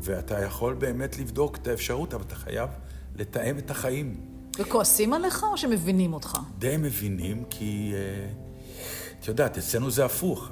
[0.01, 2.69] ואתה יכול באמת לבדוק את האפשרות, אבל אתה חייב
[3.15, 4.15] לתאם את החיים.
[4.59, 6.37] וכועסים עליך או שמבינים אותך?
[6.59, 7.93] די מבינים, כי...
[7.95, 8.40] אה,
[9.21, 10.49] את יודעת, אצלנו זה הפוך.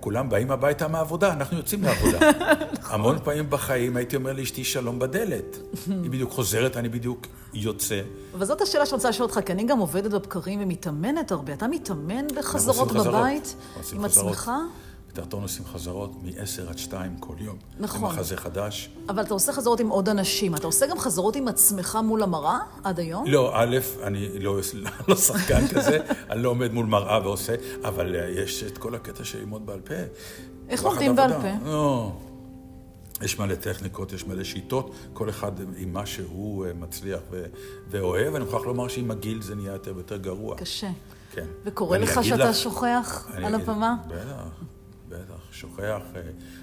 [0.00, 2.18] כולם באים הביתה מהעבודה, אנחנו יוצאים לעבודה.
[2.90, 5.58] המון פעמים בחיים הייתי אומר לאשתי שלום בדלת.
[5.86, 8.00] היא בדיוק חוזרת, אני בדיוק יוצא.
[8.34, 11.52] אבל זאת השאלה שאני רוצה לשאול אותך, כי אני גם עובדת בבקרים ומתאמנת הרבה.
[11.52, 13.54] אתה מתאמן בחזרות בבית
[13.92, 14.36] עם חזרות.
[15.10, 15.18] עצמך?
[15.18, 17.56] בתיאטרון עושים חזרות מ-10 עד 2 כל יום.
[17.80, 18.00] נכון.
[18.00, 18.90] זה מחזה חדש.
[19.08, 20.54] אבל אתה עושה חזרות עם עוד אנשים.
[20.54, 23.24] אתה עושה גם חזרות עם עצמך מול המראה עד היום?
[23.26, 24.56] לא, א', אני לא,
[25.08, 25.98] לא שחקן כזה,
[26.30, 29.80] אני לא עומד מול מראה ועושה, אבל אה, יש את כל הקטע של ללמוד בעל
[29.80, 29.94] פה.
[30.68, 31.32] איך לומדים בעל.
[31.32, 31.48] פה?
[31.64, 32.12] לא.
[33.22, 37.44] יש מלא טכניקות, יש מלא שיטות, כל אחד עם מה שהוא אה, מצליח ו-
[37.90, 38.34] ואוהב.
[38.34, 40.56] אני מוכרח לומר שעם הגיל זה נהיה יותר ויותר גרוע.
[40.56, 40.90] קשה.
[41.32, 41.46] כן.
[41.64, 43.96] וקורה לך שאתה לך- שוכח אני על הבמה?
[44.08, 44.64] בטח,
[45.10, 45.82] בטח, שוכח.
[46.16, 46.20] אה,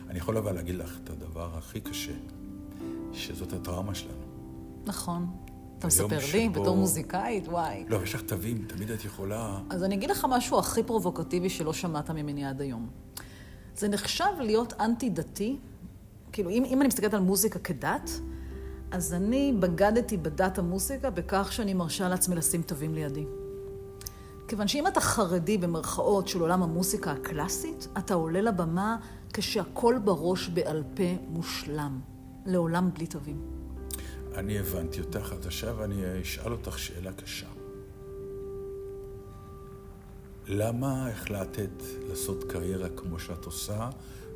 [0.10, 2.12] אני יכול אבל להגיד לך את הדבר הכי קשה,
[3.13, 4.23] שזאת הטראומה שלנו.
[4.86, 5.27] נכון.
[5.79, 7.47] אתה מספר לי שבו- בתור מוזיקאית?
[7.47, 7.86] וואי.
[7.89, 9.60] לא, יש לך תווים, תמיד את יכולה...
[9.69, 12.89] אז אני אגיד לך משהו הכי פרובוקטיבי שלא שמעת ממני עד היום.
[13.75, 15.57] זה נחשב להיות אנטי-דתי,
[16.31, 18.10] כאילו, אם, אם אני מסתכלת על מוזיקה כדת,
[18.91, 23.25] אז אני בגדתי בדת המוזיקה בכך שאני מרשה לעצמי לשים תווים לידי.
[24.47, 28.97] כיוון שאם אתה חרדי במרכאות של עולם המוזיקה הקלאסית, אתה עולה לבמה
[29.33, 31.99] כשהכול בראש בעל פה מושלם.
[32.47, 33.41] לעולם בלי תווים.
[34.36, 37.47] אני הבנתי אותך, אז עכשיו אני אשאל אותך שאלה קשה.
[40.47, 43.89] למה החלטת לעשות קריירה כמו שאת עושה,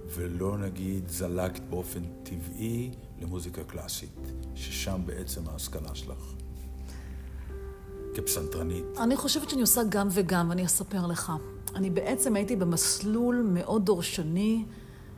[0.07, 4.19] ולא נגיד זלגת באופן טבעי למוזיקה קלאסית,
[4.55, 6.33] ששם בעצם ההשכלה שלך?
[8.13, 8.85] כפסנתרנית.
[8.99, 11.31] אני חושבת שאני עושה גם וגם, ואני אספר לך.
[11.75, 14.65] אני בעצם הייתי במסלול מאוד דורשני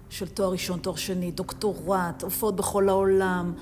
[0.10, 3.53] של תואר ראשון, תואר שני, דוקטורט, הופעות בכל העולם.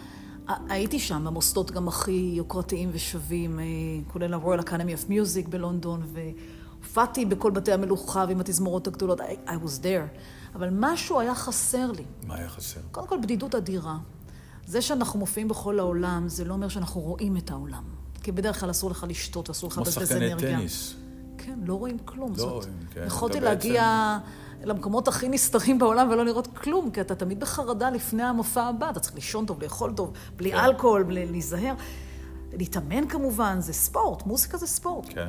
[0.70, 3.66] הייתי שם במוסדות גם הכי יוקרתיים ושווים, אה,
[4.14, 9.20] כולל ה-Royal Academy of Music בלונדון, והופעתי בכל בתי המלוכה ועם התזמורות הגדולות.
[9.20, 10.18] I, I was there.
[10.56, 12.04] אבל משהו היה חסר לי.
[12.28, 12.80] מה היה חסר?
[12.92, 13.98] קודם כל, בדידות אדירה.
[14.68, 17.84] זה שאנחנו מופיעים בכל העולם, זה לא אומר שאנחנו רואים את העולם.
[18.24, 20.58] כי בדרך כלל אסור לך לשתות, אסור לך כמו לבזבז שחקני אנרגיה.
[20.58, 20.96] טניס.
[21.38, 22.32] כן, לא רואים כלום.
[22.32, 22.52] לא זאת.
[22.52, 23.04] רואים, כן.
[23.06, 24.18] יכולתי להגיע
[24.64, 28.90] למקומות הכי נסתרים בעולם ולא לראות כלום, כי אתה תמיד בחרדה לפני המופע הבא.
[28.90, 30.58] אתה צריך לישון טוב, לאכול טוב, בלי כן.
[30.58, 31.74] אלכוהול, בלי להיזהר.
[32.54, 35.06] להתאמן כמובן, זה ספורט, מוזיקה זה ספורט.
[35.10, 35.28] כן.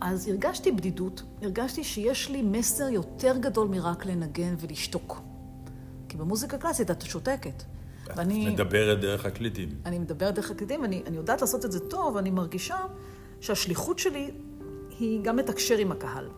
[0.00, 5.20] אז הרגשתי בדידות, הרגשתי שיש לי מסר יותר גדול מרק לנגן ולשתוק.
[6.08, 7.62] כי במוזיקה קלאסית את שותקת.
[8.16, 8.50] ואני...
[8.50, 9.68] מדברת דרך הקליטים.
[9.86, 12.76] אני מדברת דרך הקליטים, ואני אני יודעת לעשות את זה טוב, ואני מרגישה
[13.40, 14.30] שהשליחות שלי
[14.98, 16.28] היא גם לתקשר עם הקהל,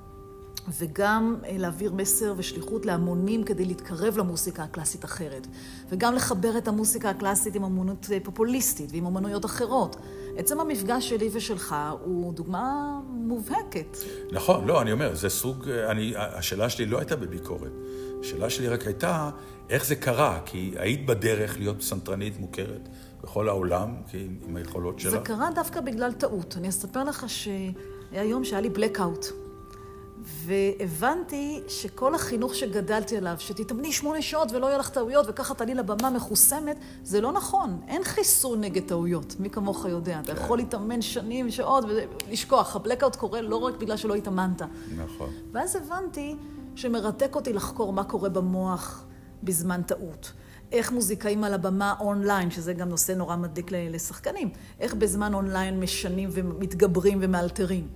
[0.79, 5.47] וגם אה, להעביר מסר ושליחות להמונים כדי להתקרב למוסיקה הקלאסית אחרת,
[5.89, 9.97] וגם לחבר את המוסיקה הקלאסית עם אמנות אה, פופוליסטית ועם אמנויות אחרות.
[10.37, 13.97] עצם המפגש שלי ושלך הוא דוגמה מובהקת.
[14.33, 17.73] נכון, לא, אני אומר, זה סוג, אני, השאלה שלי לא הייתה בביקורת.
[18.21, 19.31] השאלה שלי רק הייתה,
[19.71, 20.41] איך זה קרה?
[20.45, 22.89] כי היית בדרך להיות פסנתרנית מוכרת
[23.23, 25.13] בכל העולם, כי עם היכולות שלך.
[25.13, 26.57] זה קרה דווקא בגלל טעות.
[26.57, 29.27] אני אספר לך שהיה יום שהיה לי blackout,
[30.25, 36.11] והבנתי שכל החינוך שגדלתי עליו, שתתאמני שמונה שעות ולא יהיו לך טעויות, וככה תעלי לבמה
[36.11, 37.81] מחוסמת, זה לא נכון.
[37.89, 40.21] אין חיסון נגד טעויות, מי כמוך יודע.
[40.21, 41.85] אתה יכול להתאמן שנים, שעות,
[42.29, 42.77] ולשכוח.
[42.77, 44.63] הבלקאוט קורה לא רק בגלל שלא התאמנת.
[44.97, 45.31] נכון.
[45.53, 46.37] ואז הבנתי
[46.75, 49.05] שמרתק אותי לחקור מה קורה במוח
[49.43, 50.33] בזמן טעות.
[50.73, 56.29] איך מוזיקאים על הבמה אונליין, שזה גם נושא נורא מדליק לשחקנים, איך בזמן אונליין משנים
[56.33, 57.89] ומתגברים ומאלתרים.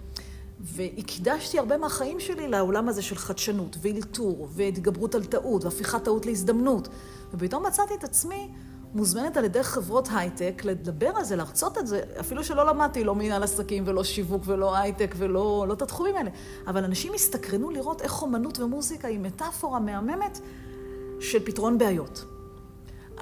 [0.61, 6.89] והקדשתי הרבה מהחיים שלי לעולם הזה של חדשנות, ואילתור, והתגברות על טעות, והפיכת טעות להזדמנות.
[7.35, 8.51] ופתאום מצאתי את עצמי
[8.95, 13.15] מוזמנת על ידי חברות הייטק לדבר על זה, להרצות את זה, אפילו שלא למדתי לא
[13.15, 16.31] מנהל עסקים ולא שיווק ולא הייטק ולא לא את התחומים האלה.
[16.67, 20.41] אבל אנשים הסתקרנו לראות איך אומנות ומוזיקה היא מטאפורה מהממת
[21.21, 22.25] של פתרון בעיות.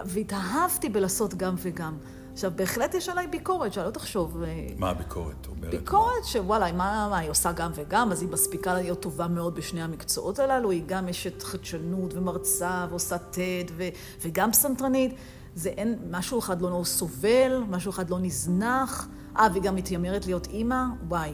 [0.05, 1.96] והתאהבתי בלעשות גם וגם.
[2.37, 4.42] עכשיו, בהחלט יש עליי ביקורת, שלא תחשוב...
[4.42, 5.70] אה, מה הביקורת אומרת?
[5.70, 9.83] ביקורת שוואלה, מה, מה, היא עושה גם וגם, אז היא מספיקה להיות טובה מאוד בשני
[9.83, 13.88] המקצועות הללו, היא גם אשת חדשנות ומרצה ועושה TED ו,
[14.25, 15.14] וגם פסנתרנית.
[15.55, 19.09] זה אין, משהו אחד לא סובל, משהו אחד לא נזנח.
[19.38, 21.33] אה, והיא גם מתיימרת להיות אימא, וואי,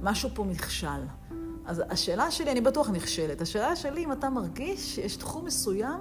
[0.00, 1.02] משהו פה נכשל.
[1.64, 3.40] אז השאלה שלי, אני בטוח נכשלת.
[3.40, 6.00] השאלה שלי, אם אתה מרגיש שיש תחום מסוים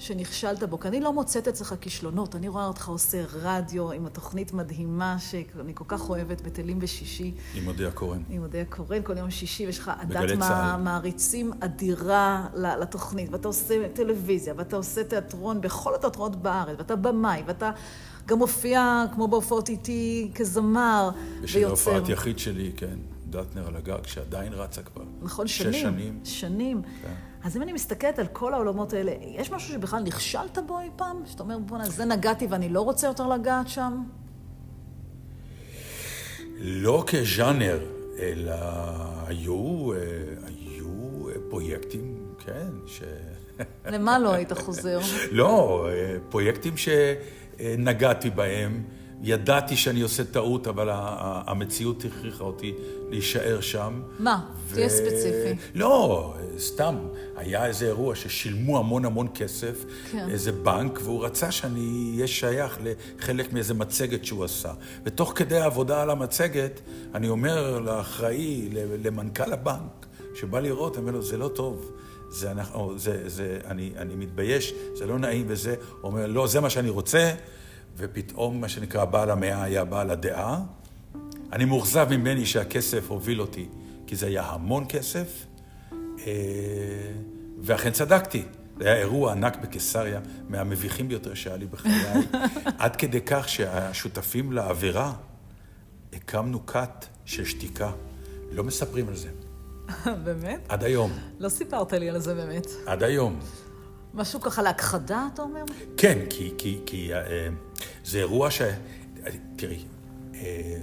[0.00, 2.36] שנכשלת בו, כי אני לא מוצאת אצלך כישלונות.
[2.36, 7.34] אני רואה אותך עושה רדיו עם התוכנית מדהימה שאני כל כך אוהבת, בטלים בשישי.
[7.54, 8.22] עם אודיה קורן.
[8.30, 13.88] עם אודיה קורן, כל יום שישי, ויש לך עדת מה, מעריצים אדירה לתוכנית, ואתה עושה
[13.92, 17.70] טלוויזיה, ואתה עושה תיאטרון בכל התיאטרונות בארץ, ואתה במאי, ואתה...
[18.26, 21.42] גם מופיע, כמו בהופעות איתי, כזמר, ויוצר.
[21.42, 22.98] בשביל ההופעת יחיד שלי, כן,
[23.30, 25.02] דטנר על הגג, שעדיין רצה כבר.
[25.22, 25.72] נכון, שנים.
[25.72, 26.20] שש שנים.
[26.24, 26.82] שנים.
[27.02, 27.29] כן.
[27.44, 31.22] אז אם אני מסתכלת על כל העולמות האלה, יש משהו שבכלל נכשלת בו אי פעם?
[31.26, 34.02] שאתה אומר, בוא'נה, זה נגעתי ואני לא רוצה יותר לגעת שם?
[36.58, 37.78] לא כז'אנר,
[38.18, 38.54] אלא
[39.26, 39.98] היו, אה,
[40.46, 40.88] היו
[41.50, 43.02] פרויקטים, כן, ש...
[43.86, 45.00] למה לא היית חוזר?
[45.32, 48.82] לא, אה, פרויקטים שנגעתי בהם.
[49.22, 50.88] ידעתי שאני עושה טעות, אבל
[51.46, 52.74] המציאות הכריחה אותי
[53.10, 54.02] להישאר שם.
[54.18, 54.46] מה?
[54.66, 54.74] ו...
[54.74, 55.54] תהיה ספציפי.
[55.74, 56.96] לא, סתם.
[57.36, 60.30] היה איזה אירוע ששילמו המון המון כסף, כן.
[60.30, 64.72] איזה בנק, והוא רצה שאני אהיה שייך לחלק מאיזה מצגת שהוא עשה.
[65.04, 66.80] ותוך כדי העבודה על המצגת,
[67.14, 68.68] אני אומר לאחראי,
[69.04, 71.92] למנכ"ל הבנק, שבא לראות, אני אומר לו, זה לא טוב.
[72.30, 76.70] זה, אנחנו, זה, זה, אני, אני מתבייש, זה לא נעים וזה, אומר, לא, זה מה
[76.70, 77.32] שאני רוצה.
[77.96, 80.60] ופתאום מה שנקרא בעל המאה היה בעל הדעה.
[81.52, 83.68] אני מאוכזב ממני שהכסף הוביל אותי,
[84.06, 85.46] כי זה היה המון כסף,
[86.26, 86.32] אה,
[87.58, 88.44] ואכן צדקתי.
[88.78, 91.92] זה היה אירוע ענק בקיסריה, מהמביכים ביותר שהיה לי בחיי,
[92.78, 95.12] עד כדי כך שהשותפים לעבירה,
[96.12, 97.90] הקמנו כת של שתיקה.
[98.52, 99.28] לא מספרים על זה.
[100.24, 100.60] באמת?
[100.68, 101.12] עד היום.
[101.38, 102.66] לא סיפרת לי על זה באמת.
[102.86, 103.40] עד היום.
[104.14, 105.64] משהו ככה להכחדה, אתה אומר?
[105.96, 107.48] כן, כי, כי, כי אה,
[108.04, 108.62] זה אירוע ש...
[109.56, 109.84] תראי,
[110.34, 110.78] אה,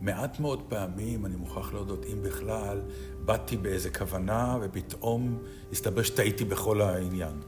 [0.00, 2.80] מעט מאוד פעמים, אני מוכרח להודות, אם בכלל,
[3.24, 5.38] באתי באיזה כוונה ופתאום
[5.72, 7.40] הסתבר שטעיתי בכל העניין.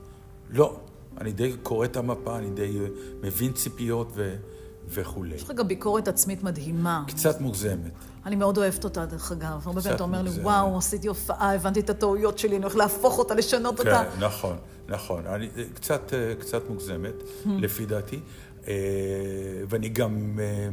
[0.51, 0.81] לא,
[1.19, 2.79] אני די קורא את המפה, אני די
[3.23, 4.37] מבין ציפיות ו...
[4.89, 5.35] וכולי.
[5.35, 7.05] יש לך גם ביקורת עצמית מדהימה.
[7.07, 7.91] קצת מוגזמת.
[8.27, 9.63] אני מאוד אוהבת אותה, דרך אגב.
[9.65, 13.19] הרבה פעמים אתה אומר לי, וואו, עשיתי הופעה, הבנתי את הטעויות שלי, אני הולך להפוך
[13.19, 14.11] אותה, לשנות כן, אותה.
[14.11, 14.57] כן, נכון,
[14.89, 15.27] נכון.
[15.27, 17.49] אני, קצת, קצת מוגזמת, hmm.
[17.59, 18.21] לפי דעתי.
[18.69, 18.75] אה,
[19.69, 20.39] ואני גם...
[20.43, 20.69] אה,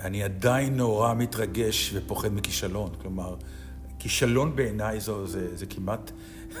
[0.00, 2.90] אני עדיין נורא מתרגש ופוחד מכישלון.
[3.02, 3.34] כלומר,
[3.98, 6.10] כישלון בעיניי זה, זה, זה כמעט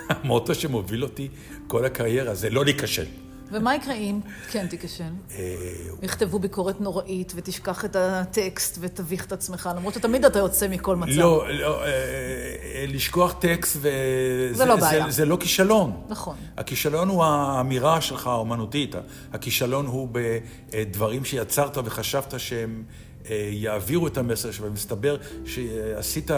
[0.08, 1.28] המוטו שמוביל אותי
[1.66, 3.04] כל הקריירה, זה לא להיכשל.
[3.52, 5.04] ומה יקרה אם כן תיכשל?
[5.30, 5.54] אה,
[6.02, 11.12] יכתבו ביקורת נוראית ותשכח את הטקסט ותביך את עצמך, למרות שתמיד אתה יוצא מכל מצב.
[11.12, 13.88] לא, לא, אה, לשכוח טקסט ו...
[14.52, 15.10] זה לא בעיה.
[15.10, 16.02] זה לא כישלון.
[16.08, 16.36] נכון.
[16.56, 18.94] הכישלון הוא האמירה שלך האומנותית.
[19.32, 22.82] הכישלון הוא בדברים שיצרת וחשבת שהם
[23.30, 24.72] אה, יעבירו את המסר שלהם.
[24.72, 26.30] מסתבר שעשית...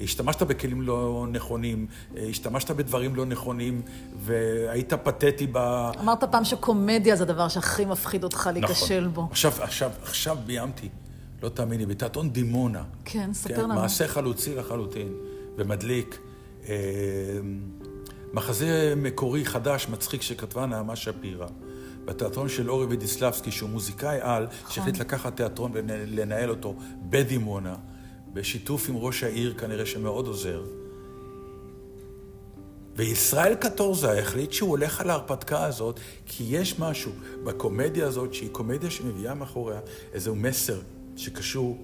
[0.00, 3.82] השתמשת בכלים לא נכונים, השתמשת בדברים לא נכונים,
[4.18, 5.56] והיית פתטי ב...
[6.00, 9.14] אמרת פעם שקומדיה זה הדבר שהכי מפחיד אותך להיכשל נכון.
[9.14, 9.28] בו.
[9.30, 10.88] עכשיו, עכשיו, עכשיו ביימתי,
[11.42, 12.82] לא תאמיני, בתיאטרון דימונה.
[13.04, 13.74] כן, ספר כן, לנו.
[13.74, 15.12] מעשה חלוצי לחלוטין,
[15.56, 16.18] ומדליק.
[16.68, 16.74] אה,
[18.32, 21.46] מחזה מקורי חדש, מצחיק, שכתבה נעמה שפירא.
[22.04, 24.72] בתיאטרון של אורי ודיסלבסקי, שהוא מוזיקאי על, נכון.
[24.72, 27.74] שהחליט לקחת תיאטרון ולנהל אותו בדימונה.
[28.36, 30.64] בשיתוף עם ראש העיר כנראה שמאוד עוזר.
[32.96, 37.12] וישראל קטורזה החליט שהוא הולך על ההרפתקה הזאת, כי יש משהו
[37.44, 39.80] בקומדיה הזאת, שהיא קומדיה שמביאה מאחוריה
[40.12, 40.80] איזהו מסר
[41.16, 41.78] שקשור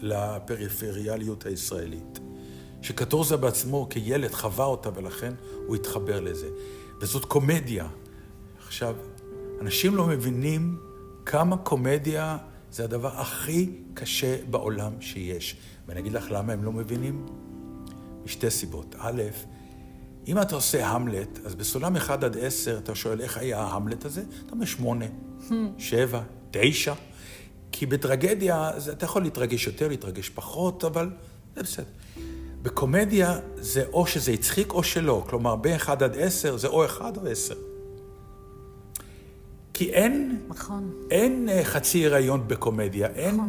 [0.00, 2.18] לפריפריאליות הישראלית.
[2.82, 5.34] שקטורזה בעצמו כילד חווה אותה ולכן
[5.66, 6.48] הוא התחבר לזה.
[7.00, 7.88] וזאת קומדיה.
[8.66, 8.94] עכשיו,
[9.60, 10.78] אנשים לא מבינים
[11.24, 12.36] כמה קומדיה
[12.72, 15.56] זה הדבר הכי קשה בעולם שיש.
[15.86, 17.26] ואני אגיד לך למה הם לא מבינים?
[18.24, 18.94] משתי סיבות.
[18.98, 19.22] א',
[20.26, 24.22] אם אתה עושה המלט, אז בסולם 1 עד 10 אתה שואל איך היה ההמלט הזה?
[24.46, 25.04] אתה אומר 8,
[25.78, 26.94] 7, 9.
[27.72, 31.10] כי בטרגדיה אתה יכול להתרגש יותר, להתרגש פחות, אבל
[31.56, 31.84] זה בסדר.
[32.62, 35.24] בקומדיה זה או שזה הצחיק או שלא.
[35.28, 37.54] כלומר, ב-1 עד 10 זה או 1 או 10.
[39.74, 40.92] כי אין, נכון.
[41.10, 43.20] אין אה, חצי הריון בקומדיה, נכון.
[43.20, 43.40] אין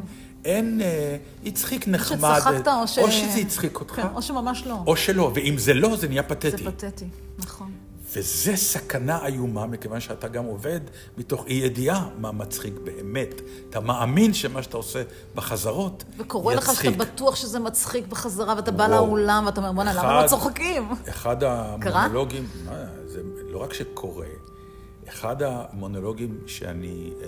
[0.46, 2.40] אה, הצחיק נחמד.
[2.40, 3.00] שצחקת או ש...
[3.00, 4.78] או שזה הצחיק אותך, כן, או שממש לא.
[4.88, 6.52] או שלא, ואם זה לא, זה נהיה פתטי.
[6.52, 7.06] זה פתטי,
[7.38, 7.72] נכון.
[8.14, 10.80] וזה סכנה איומה, מכיוון שאתה גם עובד
[11.18, 13.42] מתוך אי ידיעה מה מצחיק באמת.
[13.70, 15.04] אתה מאמין שמה שאתה עושה
[15.36, 16.92] בחזרות וקורה לך יצחיק.
[16.92, 18.88] שאתה בטוח שזה מצחיק בחזרה, ואתה בא.
[18.88, 20.90] לאולם ואתה אומר, בואנה, למה לא צוחקים?
[21.10, 21.38] אחד
[21.82, 22.02] קרה?
[22.02, 24.28] המונולוגים, מה, זה לא רק שקורה,
[25.10, 27.28] אחד המונולוגים שאני אה,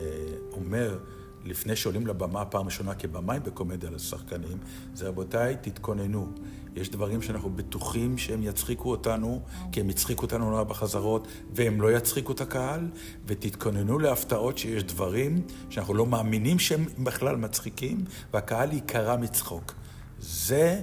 [0.52, 0.98] אומר
[1.46, 4.58] לפני שעולים לבמה פעם ראשונה כבמאי בקומדיה לשחקנים,
[4.94, 6.28] זה רבותיי, תתכוננו.
[6.76, 11.98] יש דברים שאנחנו בטוחים שהם יצחיקו אותנו, כי הם הצחיקו אותנו נורא בחזרות, והם לא
[11.98, 12.88] יצחיקו את הקהל,
[13.26, 19.74] ותתכוננו להפתעות שיש דברים שאנחנו לא מאמינים שהם בכלל מצחיקים, והקהל ייקרע מצחוק.
[20.20, 20.82] זה,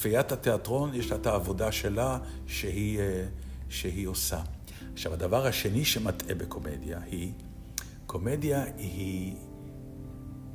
[0.00, 3.24] פיית התיאטרון, יש לה את העבודה שלה שהיא, אה,
[3.68, 4.40] שהיא עושה.
[4.92, 7.32] עכשיו, הדבר השני שמטעה בקומדיה היא,
[8.06, 9.34] קומדיה היא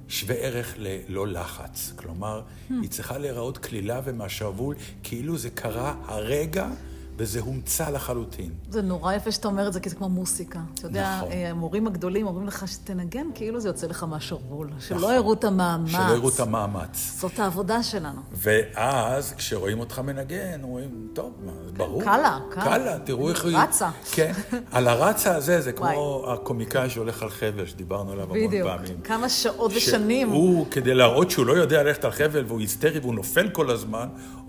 [0.09, 1.93] שווה ערך ללא לחץ.
[1.95, 6.69] כלומר, היא צריכה להיראות קלילה ומהשרוול, כאילו זה קרה הרגע
[7.17, 8.49] וזה הומצא לחלוטין.
[8.69, 10.59] זה נורא יפה שאתה אומר את זה, כי זה כמו מוסיקה.
[10.73, 11.31] אתה יודע, נכון.
[11.31, 14.69] אה, המורים הגדולים אומרים לך שתנגן כאילו זה יוצא לך מהשרוול.
[14.79, 15.13] שלא נכון.
[15.13, 15.91] יראו את המאמץ.
[15.91, 17.17] שלא יראו את המאמץ.
[17.19, 18.21] זאת העבודה שלנו.
[18.31, 22.03] ואז, כשרואים אותך מנגן, אומרים, טוב, מה, ברור.
[22.03, 22.61] קל לה, קל.
[22.61, 23.57] קל לה, תראו איך היא...
[23.57, 23.89] רצה.
[24.11, 24.31] כן.
[24.71, 28.67] על הרצה הזה, זה כמו הקומיקאי שהולך על חבל, שדיברנו עליו המון בדיוק.
[28.67, 29.01] פעמים.
[29.03, 30.27] כמה שעות ושנים.
[30.27, 34.07] שהוא, כדי להראות שהוא לא יודע ללכת על חבל והוא היסטרי והוא נופל כל הזמן,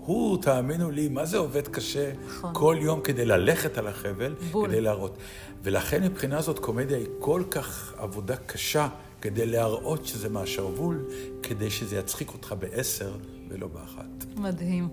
[0.09, 2.51] הוא, תאמינו לי, מה זה עובד קשה נכון.
[2.53, 4.69] כל יום כדי ללכת על החבל, בול.
[4.69, 5.17] כדי להראות.
[5.63, 8.87] ולכן מבחינה זאת קומדיה היא כל כך עבודה קשה
[9.21, 11.05] כדי להראות שזה מהשרוול,
[11.43, 13.17] כדי שזה יצחיק אותך בעשר
[13.49, 14.25] ולא באחת.
[14.35, 14.89] מדהים.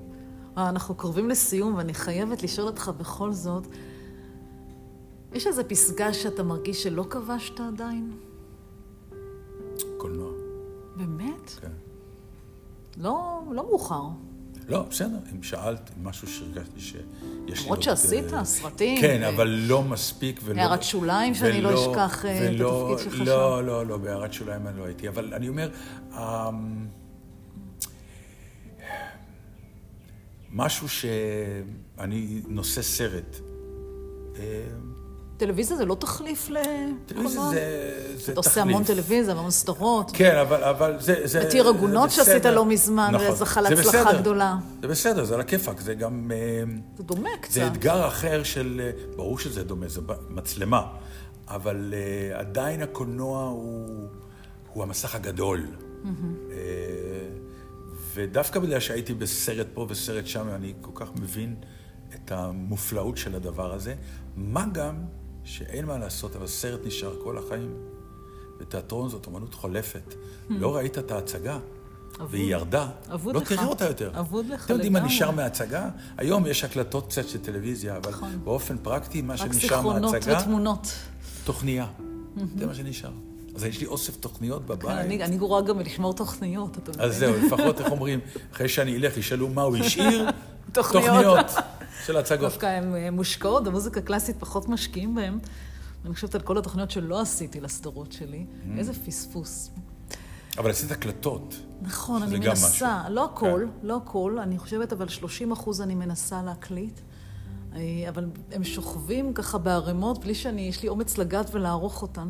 [0.58, 3.66] אה, אנחנו קרובים לסיום, ואני חייבת לשאול אותך בכל זאת,
[5.32, 8.12] יש איזו פסגה שאתה מרגיש שלא כבשת עדיין?
[9.96, 10.30] קולנוע,
[10.96, 11.50] באמת?
[11.60, 11.72] כן.
[12.96, 14.02] לא, לא מאוחר.
[14.68, 16.94] לא, בסדר, אם שאלת, משהו שהרגשתי שיש
[17.58, 17.62] לי.
[17.62, 19.00] למרות שעשית, אה, סרטים.
[19.00, 20.60] כן, ו- אבל לא מספיק ולא...
[20.60, 24.32] הערת שוליים, שאני לא ולא- אשכח, אה, את ולא- התפקיד שלך לא, לא, לא, בהערת
[24.32, 25.08] שוליים אני לא הייתי.
[25.08, 25.70] אבל אני אומר,
[26.12, 26.86] אמ,
[30.52, 33.36] משהו שאני נושא סרט.
[34.36, 34.42] אה,
[35.36, 37.50] טלוויזיה זה לא תחליף לקולנוע?
[37.50, 38.66] זה, זה אתה עושה תחליף.
[38.66, 40.10] המון טלוויזיה והמון סדרות.
[40.14, 41.20] כן, אבל, אבל זה...
[41.24, 42.44] זה ותיר עגונות זה שעשית.
[42.44, 43.28] לא מזמן, נכון.
[43.28, 44.12] וזכה להצלחה.
[44.12, 44.56] גדולה.
[44.82, 46.30] זה בסדר, זה על הכיפאק, זה גם...
[46.34, 46.64] אה,
[46.96, 47.52] זה דומה קצת.
[47.52, 48.80] זה אתגר אחר של...
[48.84, 50.82] אה, ברור שזה דומה, זה מצלמה,
[51.48, 54.08] אבל uh, עדיין הקולנוע הוא,
[54.72, 55.66] הוא המסך הגדול.
[56.04, 56.08] Uh,
[58.14, 61.54] ודווקא בגלל שהייתי בסרט פה וסרט שם, אני כל כך מבין
[62.14, 63.94] את המופלאות של הדבר הזה.
[64.36, 64.94] מה גם
[65.46, 67.74] שאין מה לעשות, אבל סרט נשאר כל החיים.
[68.58, 70.14] ותיאטרון זאת אמנות חולפת.
[70.50, 71.58] לא ראית את ההצגה,
[72.30, 72.88] והיא ירדה.
[73.24, 73.48] לא לך.
[73.48, 74.10] תראה אותה יותר.
[74.20, 75.14] אבוד לך אתם יודעים מה לגמרי.
[75.14, 75.88] נשאר מההצגה?
[76.16, 78.40] היום יש הקלטות קצת של טלוויזיה, אבל נכון.
[78.44, 80.92] באופן פרקטי, מה רק שנשאר זיכרונות מההצגה, ותמונות.
[81.44, 81.86] תוכנייה.
[82.58, 83.10] זה מה שנשאר.
[83.54, 84.98] אז יש לי אוסף תוכניות כן, בבית.
[84.98, 87.04] אני אני גרועה גם בלשמור תוכניות, אתה מבין?
[87.04, 88.20] אז זהו, לפחות, איך אומרים,
[88.52, 90.28] אחרי שאני אלך, ישאלו מה הוא השאיר,
[90.72, 91.46] תוכניות.
[92.04, 92.40] של הצגות.
[92.52, 95.38] דווקא הן אה, מושקעות, במוזיקה קלאסית פחות משקיעים בהן.
[96.04, 98.46] אני חושבת על כל התוכניות שלא עשיתי לסדרות שלי.
[98.46, 98.78] Mm.
[98.78, 99.70] איזה פספוס.
[100.58, 101.54] אבל עשית הקלטות.
[101.82, 102.68] נכון, אני מנסה.
[102.68, 103.14] משהו.
[103.14, 103.86] לא הכל, כן.
[103.86, 104.38] לא הכל.
[104.42, 107.00] אני חושבת, אבל 30 אחוז אני מנסה להקליט.
[107.74, 112.28] אה, אבל הם שוכבים ככה בערימות, בלי שאני, יש לי אומץ לגעת ולערוך אותן.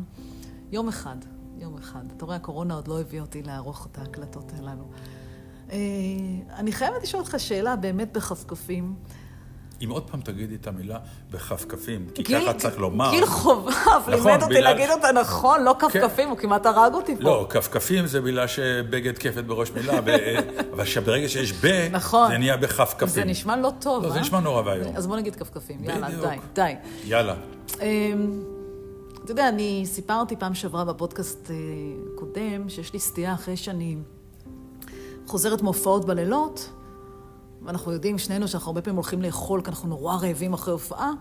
[0.71, 1.15] יום אחד,
[1.57, 2.11] יום אחד.
[2.17, 4.83] אתה רואה, הקורונה עוד לא הביאה אותי לערוך את ההקלטות הללו.
[5.71, 5.77] אה,
[6.55, 8.95] אני חייבת לשאול אותך שאלה באמת בכפכפים.
[9.83, 10.97] אם עוד פעם תגידי את המילה
[11.31, 13.11] בכפכפים, כי גיל- ככה צריך לומר.
[13.11, 17.15] גיל חובב נכון, לימד אותי בגלל- להגיד אותה נכון, לא כפכפים, הוא כמעט הרג אותי
[17.15, 17.21] פה.
[17.23, 20.11] לא, כפכפים זה בגלל שבגד כפת בראש מילה, ו-
[20.73, 22.31] אבל שברגע שיש ב, נכון.
[22.31, 23.07] זה נהיה בכפכפים.
[23.07, 24.13] זה נשמע לא טוב, לא, אה?
[24.13, 24.95] זה נשמע נורא ואיום.
[24.95, 26.07] אז בוא נגיד כפכפים, יאללה.
[26.09, 26.73] די, די.
[27.05, 27.35] יאללה.
[27.81, 28.43] אמ,
[29.23, 31.55] אתה יודע, אני סיפרתי פעם שעברה בפודקאסט אה,
[32.15, 33.97] קודם, שיש לי סטייה אחרי שאני
[35.27, 36.69] חוזרת מהופעות בלילות,
[37.67, 41.11] ואנחנו יודעים שנינו שאנחנו הרבה פעמים הולכים לאכול, כי אנחנו נורא רעבים אחרי הופעה,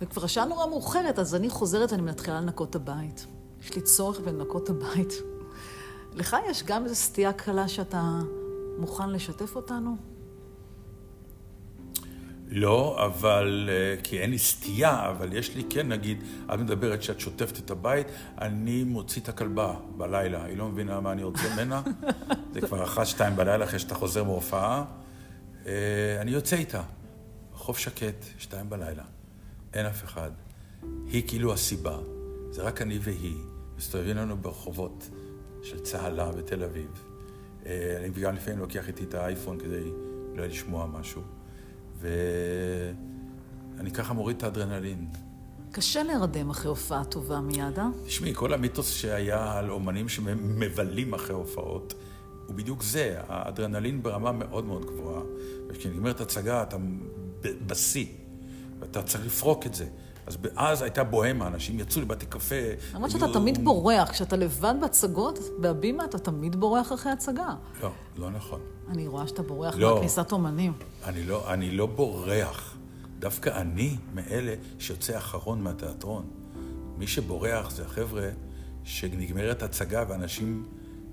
[0.00, 3.26] וכבר השעה נורא מאוחרת, אז אני חוזרת ואני מתחילה לנקות את הבית.
[3.62, 5.12] יש לי צורך בלנקות את הבית.
[6.12, 8.20] לך יש גם איזו סטייה קלה שאתה
[8.78, 9.96] מוכן לשתף אותנו?
[12.48, 16.22] לא, אבל, אה, כי אין לי סטייה, אבל יש לי, כן, נגיד,
[16.54, 18.06] את מדברת שאת שוטפת את הבית,
[18.40, 21.82] אני מוציא את הכלבה בלילה, היא לא מבינה מה אני רוצה ממנה,
[22.52, 24.84] זה כבר אחת, שתיים בלילה אחרי שאתה חוזר מהופעה,
[26.20, 26.82] אני יוצא איתה,
[27.54, 29.04] חוף שקט, שתיים בלילה,
[29.74, 30.30] אין אף אחד.
[31.06, 31.98] היא כאילו הסיבה,
[32.50, 33.36] זה רק אני והיא,
[33.76, 35.10] מסתובבים לנו ברחובות
[35.62, 37.04] של צהלה בתל אביב.
[37.66, 39.90] אה, אני גם לפעמים לוקח איתי את האייפון כדי
[40.34, 41.22] לא לשמוע משהו.
[42.00, 45.06] ואני ככה מוריד את האדרנלין.
[45.72, 47.88] קשה להירדם אחרי הופעה טובה מיד, אה?
[48.06, 51.94] תשמעי, כל המיתוס שהיה על אומנים שמבלים אחרי הופעות,
[52.46, 55.22] הוא בדיוק זה, האדרנלין ברמה מאוד מאוד גבוהה.
[55.68, 56.76] וכשנגמרת הצגה, אתה
[57.66, 58.06] בשיא,
[58.80, 59.86] ואתה צריך לפרוק את זה.
[60.26, 62.54] אז אז הייתה בוהמה, אנשים יצאו לבתי קפה.
[62.94, 67.54] למרות שאתה תמיד בורח, כשאתה לבד בהצגות, בהבימה, אתה תמיד בורח אחרי הצגה.
[67.82, 68.60] לא, לא נכון.
[68.88, 70.72] אני רואה שאתה בורח לא, מהכניסת אומנים.
[71.04, 72.76] אני לא, אני לא בורח.
[73.18, 76.24] דווקא אני מאלה שיוצא אחרון מהתיאטרון.
[76.98, 78.28] מי שבורח זה החבר'ה
[78.84, 80.64] שנגמרת הצגה ואנשים,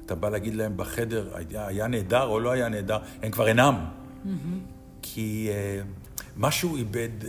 [0.05, 3.75] אתה בא להגיד להם בחדר, היה, היה נהדר או לא היה נהדר, הם כבר אינם.
[3.75, 4.29] Mm-hmm.
[5.01, 5.85] כי uh,
[6.37, 7.09] משהו איבד...
[7.21, 7.25] Uh,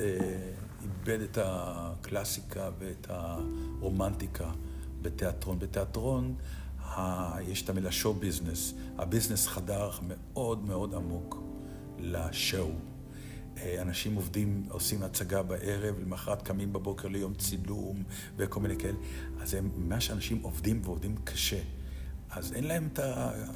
[1.06, 4.50] איבד את הקלאסיקה ואת הרומנטיקה
[5.02, 5.58] בתיאטרון.
[5.58, 6.34] בתיאטרון
[6.80, 7.36] ה...
[7.42, 8.74] יש את המילה שואו ביזנס.
[8.98, 11.42] הביזנס חדר מאוד מאוד עמוק
[11.98, 12.70] לשואו.
[13.58, 18.02] אה, אנשים עובדים, עושים הצגה בערב, למחרת קמים בבוקר ליום צילום
[18.36, 18.98] וכל מיני כאלה.
[19.40, 21.60] אז הם, מה שאנשים עובדים ועובדים קשה.
[22.36, 23.00] אז אין להם את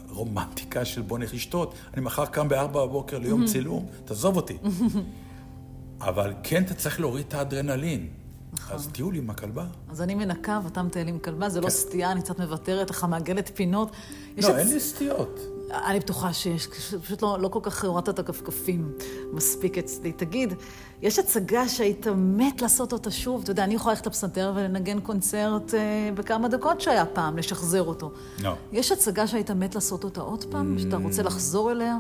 [0.09, 1.74] הרומנטיקה של בוא נלך לשתות.
[1.95, 4.59] אני מחר קם בארבע בבוקר ליום צילום, תעזוב אותי.
[6.01, 8.09] אבל כן אתה צריך להוריד את האדרנלין.
[8.53, 8.76] נכון.
[8.76, 9.66] אז טיול עם הכלבה.
[9.89, 11.72] אז אני מנקה ואתה מטייל עם כלבה, זה לא כן.
[11.72, 13.93] לא סטייה, אני קצת מוותרת לך, מעגלת פינות.
[14.37, 15.58] לא, אין לי סטיות.
[15.71, 16.66] אני בטוחה שיש,
[17.03, 18.93] פשוט לא, לא כל כך הורדת את הכפכפים
[19.33, 20.12] מספיק אצלי.
[20.12, 20.55] תגיד,
[21.03, 23.43] יש הצגה שהיית מת לעשות אותה שוב?
[23.43, 28.12] אתה יודע, אני יכולה ללכת לפסנתר ולנגן קונצרט אה, בכמה דקות שהיה פעם, לשחזר אותו.
[28.43, 28.55] לא.
[28.73, 30.81] יש הצגה שהיית מת לעשות אותה עוד פעם, mm...
[30.81, 31.99] שאתה רוצה לחזור אליה?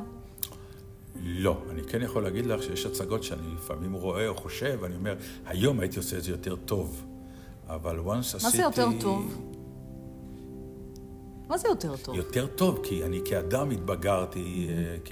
[1.22, 1.58] לא.
[1.70, 5.14] אני כן יכול להגיד לך שיש הצגות שאני לפעמים רואה או חושב, ואני אומר,
[5.46, 7.04] היום הייתי עושה את זה יותר טוב.
[7.68, 8.44] אבל once עשיתי...
[8.44, 9.48] מה זה יותר טוב?
[11.48, 12.14] מה זה יותר טוב?
[12.14, 15.10] יותר טוב, כי אני כאדם התבגרתי, mm-hmm.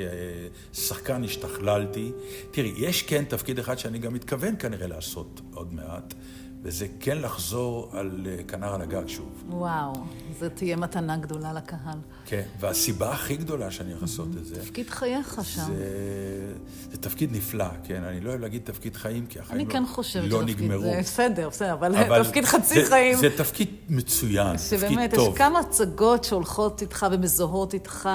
[0.72, 2.12] כשחקן השתכללתי.
[2.50, 6.14] תראי, יש כן תפקיד אחד שאני גם מתכוון כנראה לעשות עוד מעט,
[6.62, 9.44] וזה כן לחזור על אה, כנר על הגג שוב.
[9.48, 9.92] וואו,
[10.40, 11.98] זו תהיה מתנה גדולה לקהל.
[12.26, 14.60] כן, והסיבה הכי גדולה שאני הולך לעשות את זה...
[14.60, 15.60] תפקיד חייך שם.
[15.66, 16.52] זה,
[16.90, 18.04] זה תפקיד נפלא, כן.
[18.04, 19.82] אני לא אוהב להגיד תפקיד חיים, כי החיים לא, כן
[20.28, 20.82] לא נגמרו.
[20.82, 23.16] זה בסדר, בסדר, אבל, אבל תפקיד חצי זה, חיים.
[23.16, 24.80] זה תפקיד מצוין, תפקיד טוב.
[24.80, 28.08] שבאמת, יש כמה הצגות שהולכות איתך ומזוהות איתך.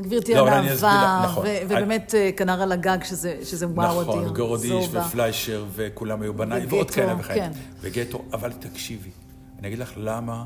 [0.00, 1.46] גברתי לא, הנאווה, נכון.
[1.64, 2.22] ובאמת אני...
[2.22, 4.14] אה, כנר על הגג, שזה, שזה וואו אדיר.
[4.14, 7.34] נכון, גורודיש ופליישר, וכולם היו בניי, ועוד כאלה וכאלה.
[7.34, 7.50] כן.
[7.80, 9.10] וגטו, אבל תקשיבי,
[9.58, 10.44] אני אגיד לך למה,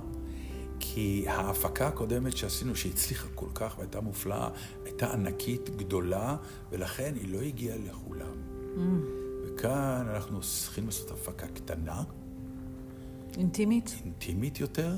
[0.80, 4.48] כי ההפקה הקודמת שעשינו, שהצליחה כל כך והייתה מופלאה,
[4.84, 6.36] הייתה ענקית, גדולה,
[6.70, 8.26] ולכן היא לא הגיעה לכולם.
[8.76, 8.78] Mm.
[9.46, 12.02] וכאן אנחנו צריכים לעשות הפקה קטנה.
[13.36, 13.96] אינטימית?
[14.04, 14.92] אינטימית יותר,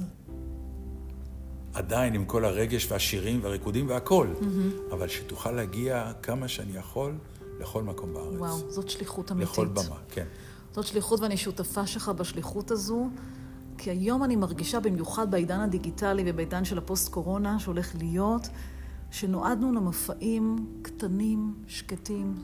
[1.74, 4.94] עדיין עם כל הרגש והשירים והריקודים והכול, mm-hmm.
[4.94, 7.14] אבל שתוכל להגיע כמה שאני יכול
[7.60, 8.38] לכל מקום בארץ.
[8.38, 9.52] וואו, זאת שליחות אמיתית.
[9.52, 10.26] לכל במה, כן.
[10.72, 13.08] זאת שליחות ואני שותפה שלך בשליחות הזו,
[13.78, 18.48] כי היום אני מרגישה במיוחד בעידן הדיגיטלי ובעידן של הפוסט-קורונה שהולך להיות,
[19.10, 22.34] שנועדנו למופעים קטנים, שקטים,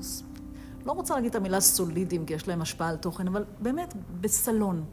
[0.86, 4.84] לא רוצה להגיד את המילה סולידיים, כי יש להם השפעה על תוכן, אבל באמת בסלון,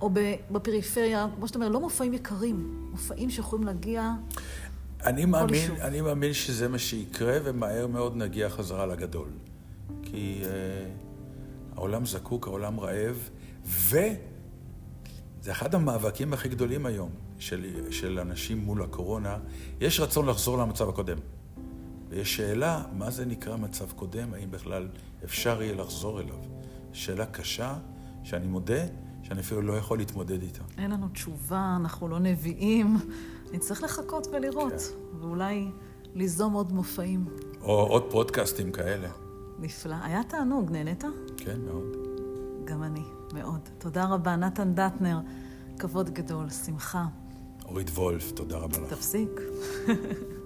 [0.00, 0.10] או
[0.50, 4.12] בפריפריה, כמו שאתה אומר, לא מופעים יקרים, מופעים שיכולים להגיע...
[5.06, 9.28] אני מאמין, אני מאמין שזה מה שיקרה, ומהר מאוד נגיע חזרה לגדול.
[10.02, 10.46] כי uh,
[11.76, 13.28] העולם זקוק, העולם רעב,
[13.64, 14.16] וזה
[15.50, 19.38] אחד המאבקים הכי גדולים היום של, של אנשים מול הקורונה.
[19.80, 21.18] יש רצון לחזור למצב הקודם.
[22.08, 24.34] ויש שאלה, מה זה נקרא מצב קודם?
[24.34, 24.88] האם בכלל
[25.24, 26.38] אפשר יהיה לחזור אליו?
[26.92, 27.74] שאלה קשה,
[28.24, 28.82] שאני מודה,
[29.30, 30.62] שאני אפילו לא יכול להתמודד איתה.
[30.78, 32.96] אין לנו תשובה, אנחנו לא נביאים.
[33.52, 35.16] נצטרך לחכות ולראות, כן.
[35.20, 35.70] ואולי
[36.14, 37.24] ליזום עוד מופעים.
[37.62, 39.08] או עוד פודקאסטים כאלה.
[39.58, 39.94] נפלא.
[40.02, 41.04] היה תענוג, נהנית?
[41.36, 41.96] כן, מאוד.
[42.64, 43.02] גם אני,
[43.34, 43.60] מאוד.
[43.78, 45.18] תודה רבה, נתן דטנר.
[45.78, 47.06] כבוד גדול, שמחה.
[47.64, 48.90] אורית וולף, תודה רבה לך.
[48.92, 49.30] תפסיק.